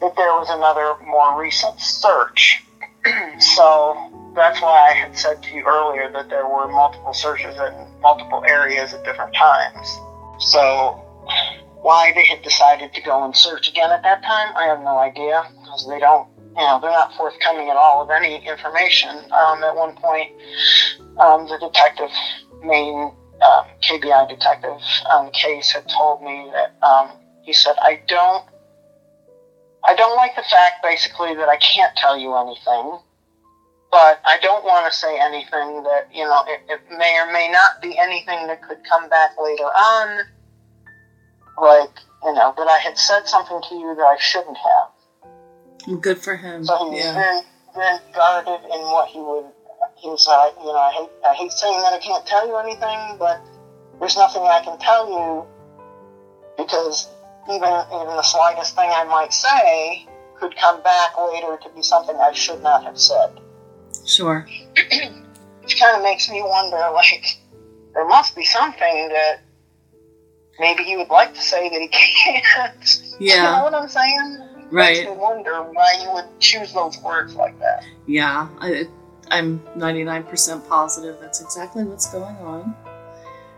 that 0.00 0.16
there 0.16 0.32
was 0.32 0.48
another 0.50 0.94
more 1.06 1.40
recent 1.40 1.80
search. 1.80 2.62
so 3.38 4.32
that's 4.34 4.60
why 4.60 4.90
I 4.90 4.92
had 4.92 5.16
said 5.16 5.42
to 5.42 5.54
you 5.54 5.64
earlier 5.66 6.10
that 6.12 6.28
there 6.28 6.46
were 6.46 6.68
multiple 6.68 7.12
searches 7.12 7.56
in 7.56 8.00
multiple 8.00 8.44
areas 8.46 8.94
at 8.94 9.04
different 9.04 9.34
times. 9.34 9.86
So, 10.38 10.98
why 11.82 12.12
they 12.14 12.24
had 12.24 12.42
decided 12.42 12.94
to 12.94 13.02
go 13.02 13.24
and 13.24 13.36
search 13.36 13.68
again 13.68 13.90
at 13.90 14.02
that 14.02 14.22
time, 14.22 14.56
I 14.56 14.64
have 14.64 14.80
no 14.80 14.98
idea 14.98 15.44
because 15.60 15.86
they 15.88 15.98
don't, 15.98 16.28
you 16.56 16.62
know, 16.62 16.78
they're 16.80 16.90
not 16.90 17.14
forthcoming 17.14 17.70
at 17.70 17.76
all 17.76 18.06
with 18.06 18.14
any 18.14 18.46
information. 18.46 19.10
Um, 19.32 19.64
at 19.64 19.74
one 19.74 19.96
point, 19.96 20.30
um, 21.18 21.48
the 21.48 21.58
detective, 21.58 22.10
main 22.62 23.12
um, 23.42 23.66
KBI 23.82 24.28
detective 24.28 24.78
the 25.24 25.30
case, 25.32 25.72
had 25.72 25.88
told 25.88 26.22
me 26.22 26.50
that 26.52 26.86
um, 26.86 27.10
he 27.42 27.52
said, 27.52 27.74
I 27.80 28.00
don't 28.06 28.44
I 29.84 29.94
don't 29.94 30.16
like 30.16 30.36
the 30.36 30.42
fact, 30.42 30.82
basically, 30.82 31.34
that 31.34 31.48
I 31.48 31.56
can't 31.56 31.94
tell 31.96 32.16
you 32.16 32.36
anything. 32.36 32.98
But 33.90 34.20
I 34.24 34.38
don't 34.40 34.64
want 34.64 34.90
to 34.90 34.96
say 34.96 35.18
anything 35.20 35.82
that, 35.82 36.06
you 36.12 36.24
know, 36.24 36.44
it, 36.46 36.60
it 36.68 36.80
may 36.96 37.18
or 37.18 37.30
may 37.32 37.50
not 37.50 37.82
be 37.82 37.98
anything 37.98 38.46
that 38.46 38.62
could 38.62 38.78
come 38.88 39.08
back 39.08 39.32
later 39.42 39.64
on. 39.64 40.24
Like, 41.60 41.90
you 42.24 42.32
know, 42.32 42.54
that 42.56 42.68
I 42.68 42.78
had 42.78 42.96
said 42.96 43.26
something 43.26 43.60
to 43.68 43.74
you 43.74 43.94
that 43.96 44.04
I 44.04 44.16
shouldn't 44.18 44.56
have. 44.56 44.91
Good 46.00 46.18
for 46.18 46.36
him. 46.36 46.64
So 46.64 46.76
he 46.84 46.96
was 46.96 47.04
yeah. 47.04 47.14
very, 47.14 47.40
very 47.74 47.98
guarded 48.14 48.64
in 48.64 48.80
what 48.92 49.08
he 49.08 49.18
would. 49.18 49.46
He 49.96 50.08
was 50.08 50.26
like, 50.26 50.54
you 50.58 50.72
know, 50.72 50.78
I 50.78 50.92
hate, 50.92 51.10
I 51.26 51.34
hate 51.34 51.52
saying 51.52 51.80
that 51.80 51.92
I 51.92 51.98
can't 51.98 52.26
tell 52.26 52.46
you 52.46 52.56
anything, 52.58 53.18
but 53.18 53.40
there's 53.98 54.16
nothing 54.16 54.42
I 54.42 54.60
can 54.64 54.78
tell 54.78 55.08
you 55.08 55.46
because 56.56 57.08
even 57.48 57.72
even 57.94 58.14
the 58.14 58.22
slightest 58.22 58.74
thing 58.74 58.90
I 58.92 59.04
might 59.04 59.32
say 59.32 60.06
could 60.38 60.56
come 60.56 60.82
back 60.82 61.16
later 61.18 61.58
to 61.62 61.68
be 61.74 61.82
something 61.82 62.16
I 62.16 62.32
should 62.32 62.62
not 62.62 62.84
have 62.84 62.98
said. 62.98 63.40
Sure. 64.04 64.46
Which 65.62 65.78
kind 65.78 65.96
of 65.96 66.02
makes 66.02 66.28
me 66.28 66.42
wonder, 66.42 66.78
like, 66.92 67.38
there 67.94 68.06
must 68.08 68.34
be 68.34 68.44
something 68.44 69.08
that 69.10 69.40
maybe 70.58 70.82
he 70.82 70.96
would 70.96 71.08
like 71.08 71.34
to 71.34 71.40
say 71.40 71.68
that 71.68 71.80
he 71.80 71.88
can't. 71.88 73.02
Yeah. 73.20 73.36
You 73.36 73.42
know 73.42 73.62
what 73.64 73.74
I'm 73.74 73.88
saying? 73.88 74.51
Right. 74.72 75.04
Makes 75.04 75.20
wonder 75.20 75.62
why 75.62 75.98
you 76.02 76.12
would 76.12 76.24
choose 76.40 76.72
those 76.72 76.98
words 77.02 77.34
like 77.34 77.58
that. 77.58 77.84
Yeah. 78.06 78.48
I, 78.58 78.88
I'm 79.30 79.60
99% 79.76 80.68
positive 80.68 81.18
that's 81.20 81.40
exactly 81.42 81.84
what's 81.84 82.10
going 82.10 82.36
on. 82.36 82.74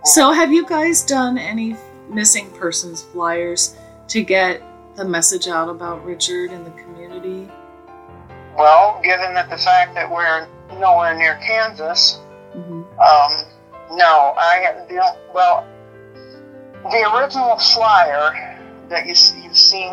So, 0.04 0.32
have 0.32 0.52
you 0.52 0.66
guys 0.66 1.02
done 1.02 1.38
any 1.38 1.76
missing 2.10 2.50
persons 2.50 3.02
flyers 3.02 3.76
to 4.08 4.22
get 4.22 4.62
the 4.96 5.04
message 5.04 5.48
out 5.48 5.68
about 5.68 6.04
Richard 6.04 6.52
in 6.52 6.62
the 6.64 6.70
community? 6.72 7.50
Well, 8.56 9.00
given 9.02 9.32
that 9.34 9.48
the 9.48 9.56
fact 9.56 9.94
that 9.94 10.10
we're 10.10 10.46
nowhere 10.78 11.16
near 11.16 11.36
Kansas, 11.36 12.20
hmm 12.52 12.82
um, 12.82 13.32
no, 13.90 14.34
I 14.36 14.84
the 14.88 15.16
well, 15.34 15.66
the 16.84 17.16
original 17.16 17.58
flyer 17.58 18.58
that 18.88 19.06
you, 19.06 19.14
you've 19.42 19.56
seen 19.56 19.92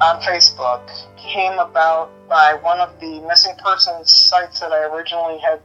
on 0.00 0.20
Facebook 0.22 0.88
came 1.18 1.58
about 1.58 2.10
by 2.28 2.54
one 2.62 2.80
of 2.80 2.98
the 3.00 3.20
missing 3.28 3.54
persons 3.62 4.10
sites 4.10 4.60
that 4.60 4.72
I 4.72 4.84
originally 4.94 5.38
had 5.38 5.60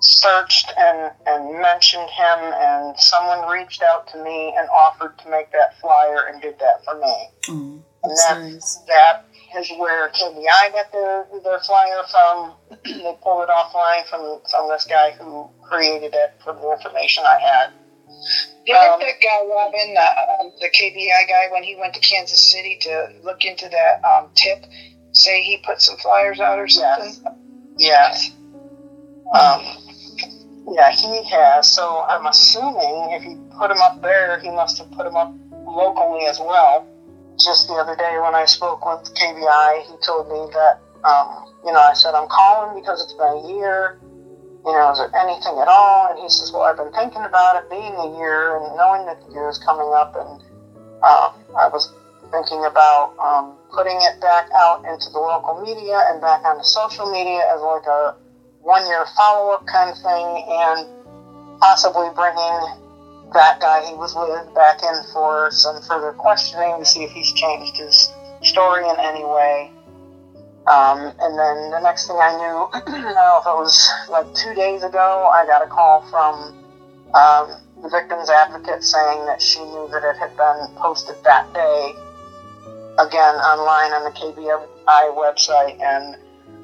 searched 0.00 0.70
and, 0.76 1.12
and 1.26 1.60
mentioned 1.62 2.08
him, 2.10 2.38
and 2.54 2.98
someone 2.98 3.48
reached 3.48 3.82
out 3.82 4.06
to 4.08 4.22
me 4.22 4.54
and 4.56 4.68
offered 4.68 5.18
to 5.18 5.30
make 5.30 5.50
that 5.52 5.80
flyer 5.80 6.26
and 6.30 6.42
did 6.42 6.58
that 6.58 6.84
for 6.84 6.94
me. 6.98 7.28
Oh, 7.48 7.82
And 8.02 8.16
that, 8.18 8.38
nice. 8.38 8.76
that 8.86 9.24
is 9.56 9.70
where 9.78 10.10
KBI 10.10 10.72
got 10.72 10.92
their, 10.92 11.26
their 11.42 11.58
flyer 11.60 12.02
from. 12.10 12.52
they 12.84 13.16
pulled 13.22 13.44
it 13.44 13.48
offline 13.48 14.06
from, 14.10 14.40
from 14.50 14.68
this 14.68 14.84
guy 14.84 15.12
who 15.12 15.48
created 15.62 16.12
it 16.14 16.34
from 16.44 16.60
the 16.60 16.72
information 16.72 17.24
I 17.26 17.38
had. 17.38 17.72
Didn't 18.66 18.92
Um, 18.92 19.00
that 19.00 19.20
guy 19.20 19.44
Robin, 19.46 19.96
uh, 19.96 20.42
um, 20.42 20.52
the 20.60 20.70
KBI 20.70 21.28
guy, 21.28 21.48
when 21.50 21.62
he 21.62 21.76
went 21.76 21.94
to 21.94 22.00
Kansas 22.00 22.50
City 22.50 22.78
to 22.82 23.12
look 23.22 23.44
into 23.44 23.68
that 23.68 24.04
um, 24.04 24.30
tip, 24.34 24.64
say 25.12 25.42
he 25.42 25.58
put 25.58 25.82
some 25.82 25.96
flyers 25.98 26.40
out 26.40 26.58
or 26.58 26.68
something? 26.68 27.12
Yes. 27.76 28.30
Um, 29.32 29.62
yeah, 30.72 30.90
he 30.90 31.24
has. 31.24 31.70
So 31.72 32.04
I'm 32.08 32.26
assuming 32.26 33.12
if 33.12 33.22
he 33.22 33.36
put 33.58 33.70
him 33.70 33.78
up 33.78 34.00
there, 34.00 34.38
he 34.40 34.50
must 34.50 34.78
have 34.78 34.90
put 34.92 35.06
him 35.06 35.16
up 35.16 35.34
locally 35.66 36.26
as 36.26 36.38
well. 36.38 36.86
Just 37.38 37.68
the 37.68 37.74
other 37.74 37.96
day 37.96 38.18
when 38.22 38.34
I 38.34 38.44
spoke 38.44 38.84
with 38.86 39.12
KBI, 39.14 39.82
he 39.82 39.94
told 40.06 40.28
me 40.28 40.48
that, 40.54 40.80
um, 41.04 41.52
you 41.64 41.72
know, 41.72 41.80
I 41.80 41.92
said, 41.94 42.14
I'm 42.14 42.28
calling 42.28 42.80
because 42.80 43.02
it's 43.02 43.12
been 43.12 43.44
a 43.44 43.58
year. 43.58 43.98
You 44.64 44.72
know, 44.72 44.92
is 44.92 44.98
there 44.98 45.12
anything 45.14 45.60
at 45.60 45.68
all? 45.68 46.08
And 46.08 46.18
he 46.18 46.28
says, 46.30 46.50
Well, 46.50 46.62
I've 46.62 46.76
been 46.76 46.92
thinking 46.92 47.22
about 47.22 47.60
it 47.60 47.68
being 47.68 47.92
a 47.92 48.16
year 48.16 48.56
and 48.56 48.76
knowing 48.76 49.04
that 49.04 49.20
the 49.20 49.32
year 49.32 49.48
is 49.48 49.58
coming 49.58 49.92
up, 49.92 50.16
and 50.16 50.40
um, 51.04 51.36
I 51.52 51.68
was 51.68 51.92
thinking 52.32 52.64
about 52.64 53.12
um, 53.20 53.58
putting 53.70 54.00
it 54.00 54.18
back 54.20 54.48
out 54.56 54.80
into 54.88 55.12
the 55.12 55.20
local 55.20 55.60
media 55.60 56.00
and 56.08 56.20
back 56.20 56.44
onto 56.44 56.64
social 56.64 57.04
media 57.12 57.44
as 57.52 57.60
like 57.60 57.84
a 57.84 58.16
one 58.64 58.86
year 58.86 59.04
follow 59.14 59.52
up 59.52 59.66
kind 59.66 59.90
of 59.90 59.98
thing, 60.00 60.26
and 60.48 61.60
possibly 61.60 62.08
bringing 62.16 62.80
that 63.34 63.60
guy 63.60 63.84
he 63.84 63.92
was 63.92 64.14
with 64.16 64.48
back 64.54 64.80
in 64.82 64.96
for 65.12 65.50
some 65.50 65.82
further 65.82 66.12
questioning 66.12 66.78
to 66.78 66.86
see 66.86 67.04
if 67.04 67.10
he's 67.10 67.32
changed 67.32 67.76
his 67.76 68.08
story 68.40 68.88
in 68.88 68.96
any 68.98 69.24
way. 69.24 69.73
Um, 70.66 71.12
and 71.20 71.38
then 71.38 71.70
the 71.70 71.80
next 71.80 72.06
thing 72.06 72.16
I 72.16 72.32
knew, 72.36 72.68
I 72.72 72.80
don't 72.86 73.14
know 73.14 73.40
if 73.40 73.46
it 73.46 73.56
was 73.56 73.90
like 74.08 74.26
two 74.34 74.54
days 74.54 74.82
ago, 74.82 75.30
I 75.32 75.44
got 75.46 75.62
a 75.62 75.68
call 75.68 76.00
from 76.08 76.56
um, 77.14 77.60
the 77.82 77.88
victim's 77.90 78.30
advocate 78.30 78.82
saying 78.82 79.26
that 79.26 79.42
she 79.42 79.60
knew 79.60 79.88
that 79.92 80.02
it 80.02 80.16
had 80.16 80.34
been 80.36 80.74
posted 80.76 81.16
that 81.24 81.52
day 81.52 81.92
again 82.98 83.34
online 83.44 83.92
on 83.92 84.04
the 84.04 84.10
KBI 84.10 85.14
website 85.14 85.80
and 85.82 86.16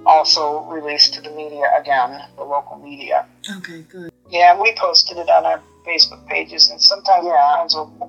also 0.06 0.60
released 0.64 1.14
to 1.14 1.20
the 1.20 1.30
media 1.30 1.66
again, 1.78 2.22
the 2.36 2.44
local 2.44 2.78
media. 2.78 3.26
Okay, 3.58 3.82
good. 3.82 4.10
Yeah, 4.30 4.58
we 4.60 4.74
posted 4.78 5.18
it 5.18 5.28
on 5.28 5.44
our 5.44 5.60
Facebook 5.86 6.26
pages, 6.26 6.70
and 6.70 6.80
sometimes 6.80 7.26
Yeah. 7.26 7.66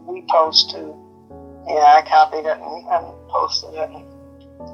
we 0.08 0.24
post 0.30 0.72
too. 0.72 0.96
Yeah, 1.68 2.00
I 2.00 2.04
copied 2.08 2.46
it 2.46 2.58
and, 2.58 2.88
and 2.88 3.06
posted 3.30 3.74
it. 3.74 3.90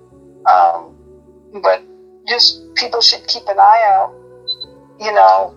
Um, 0.46 0.96
but 1.62 1.82
just 2.26 2.62
people 2.74 3.00
should 3.00 3.26
keep 3.26 3.44
an 3.48 3.58
eye 3.58 3.92
out, 3.94 4.14
you 4.98 5.12
know, 5.12 5.54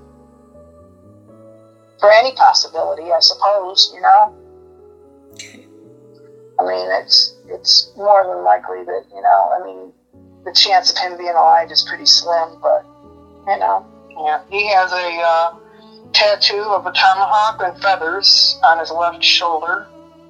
for 1.99 2.11
any 2.11 2.33
possibility, 2.35 3.11
I 3.11 3.19
suppose. 3.19 3.91
You 3.93 4.01
know. 4.01 4.35
Okay. 5.33 5.65
I 6.59 6.63
mean, 6.63 6.87
it's 6.91 7.35
it's 7.47 7.91
more 7.95 8.23
than 8.27 8.43
likely 8.43 8.83
that 8.83 9.05
you 9.13 9.21
know. 9.21 9.51
I 9.59 9.65
mean, 9.65 9.93
the 10.47 10.53
chance 10.53 10.91
of 10.91 10.97
him 10.97 11.17
being 11.17 11.29
alive 11.29 11.69
is 11.71 11.83
pretty 11.83 12.05
slim, 12.05 12.57
but 12.61 12.85
you 13.47 13.59
know, 13.59 13.85
Yeah, 14.09 14.41
he 14.49 14.67
has 14.71 14.91
a 14.93 15.21
uh, 15.21 15.55
tattoo 16.13 16.63
of 16.63 16.85
a 16.85 16.91
tomahawk 16.93 17.61
and 17.61 17.81
feathers 17.81 18.57
on 18.63 18.79
his 18.79 18.89
left 18.89 19.21
shoulder. 19.23 19.87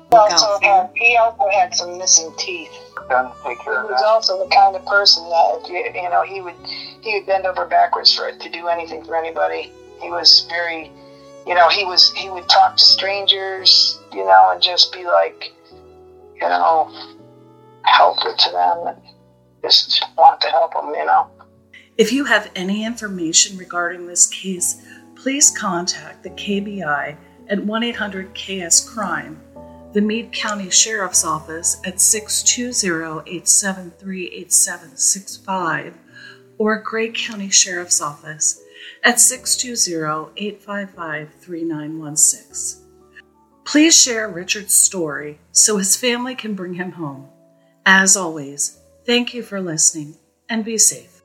He 0.09 0.17
also 0.17 0.59
had, 0.61 0.89
he 0.95 1.17
also 1.17 1.47
had 1.49 1.75
some 1.75 1.97
missing 1.97 2.33
teeth. 2.37 2.71
Done 3.09 3.31
take 3.45 3.59
care 3.59 3.83
he 3.83 3.87
was 3.87 4.01
also 4.01 4.43
the 4.43 4.49
kind 4.49 4.75
of 4.75 4.85
person 4.85 5.23
that 5.29 5.69
you, 5.69 6.01
you 6.01 6.09
know 6.09 6.23
he 6.23 6.41
would 6.41 6.55
he 7.01 7.13
would 7.13 7.25
bend 7.25 7.45
over 7.45 7.65
backwards 7.65 8.13
for 8.13 8.27
it 8.27 8.39
to 8.41 8.49
do 8.49 8.67
anything 8.67 9.03
for 9.05 9.15
anybody. 9.15 9.71
He 10.01 10.09
was 10.09 10.45
very, 10.49 10.91
you 11.45 11.53
know, 11.53 11.69
he 11.69 11.85
was 11.85 12.11
he 12.13 12.29
would 12.29 12.49
talk 12.49 12.75
to 12.75 12.83
strangers, 12.83 13.99
you 14.11 14.25
know, 14.25 14.51
and 14.51 14.61
just 14.61 14.91
be 14.93 15.05
like, 15.05 15.53
you 16.35 16.49
know, 16.49 16.91
helpful 17.83 18.35
to 18.35 18.51
them 18.51 18.87
and 18.87 19.16
just 19.61 20.01
to 20.01 20.47
help 20.49 20.73
them, 20.73 20.93
you 20.95 21.05
know. 21.05 21.29
If 21.97 22.11
you 22.11 22.25
have 22.25 22.51
any 22.55 22.85
information 22.85 23.57
regarding 23.57 24.05
this 24.05 24.27
case, 24.27 24.85
please 25.15 25.49
contact 25.49 26.23
the 26.23 26.29
KBI 26.29 27.17
at 27.49 27.63
1 27.63 27.83
800 27.83 28.35
KS 28.35 28.87
Crime, 28.87 29.41
the 29.93 30.01
Meade 30.01 30.31
County 30.31 30.69
Sheriff's 30.69 31.25
Office 31.25 31.81
at 31.85 31.99
620 31.99 33.21
873 33.25 34.27
8765, 34.27 35.97
or 36.57 36.81
Gray 36.81 37.09
County 37.09 37.49
Sheriff's 37.49 38.01
Office 38.01 38.61
at 39.03 39.19
620 39.19 40.31
855 40.37 41.33
3916. 41.41 42.83
Please 43.65 43.99
share 43.99 44.29
Richard's 44.29 44.73
story 44.73 45.39
so 45.51 45.77
his 45.77 45.97
family 45.97 46.35
can 46.35 46.53
bring 46.53 46.75
him 46.75 46.93
home. 46.93 47.27
As 47.85 48.15
always, 48.15 48.79
thank 49.07 49.33
you 49.33 49.41
for 49.41 49.59
listening 49.59 50.17
and 50.49 50.63
be 50.63 50.77
safe. 50.77 51.16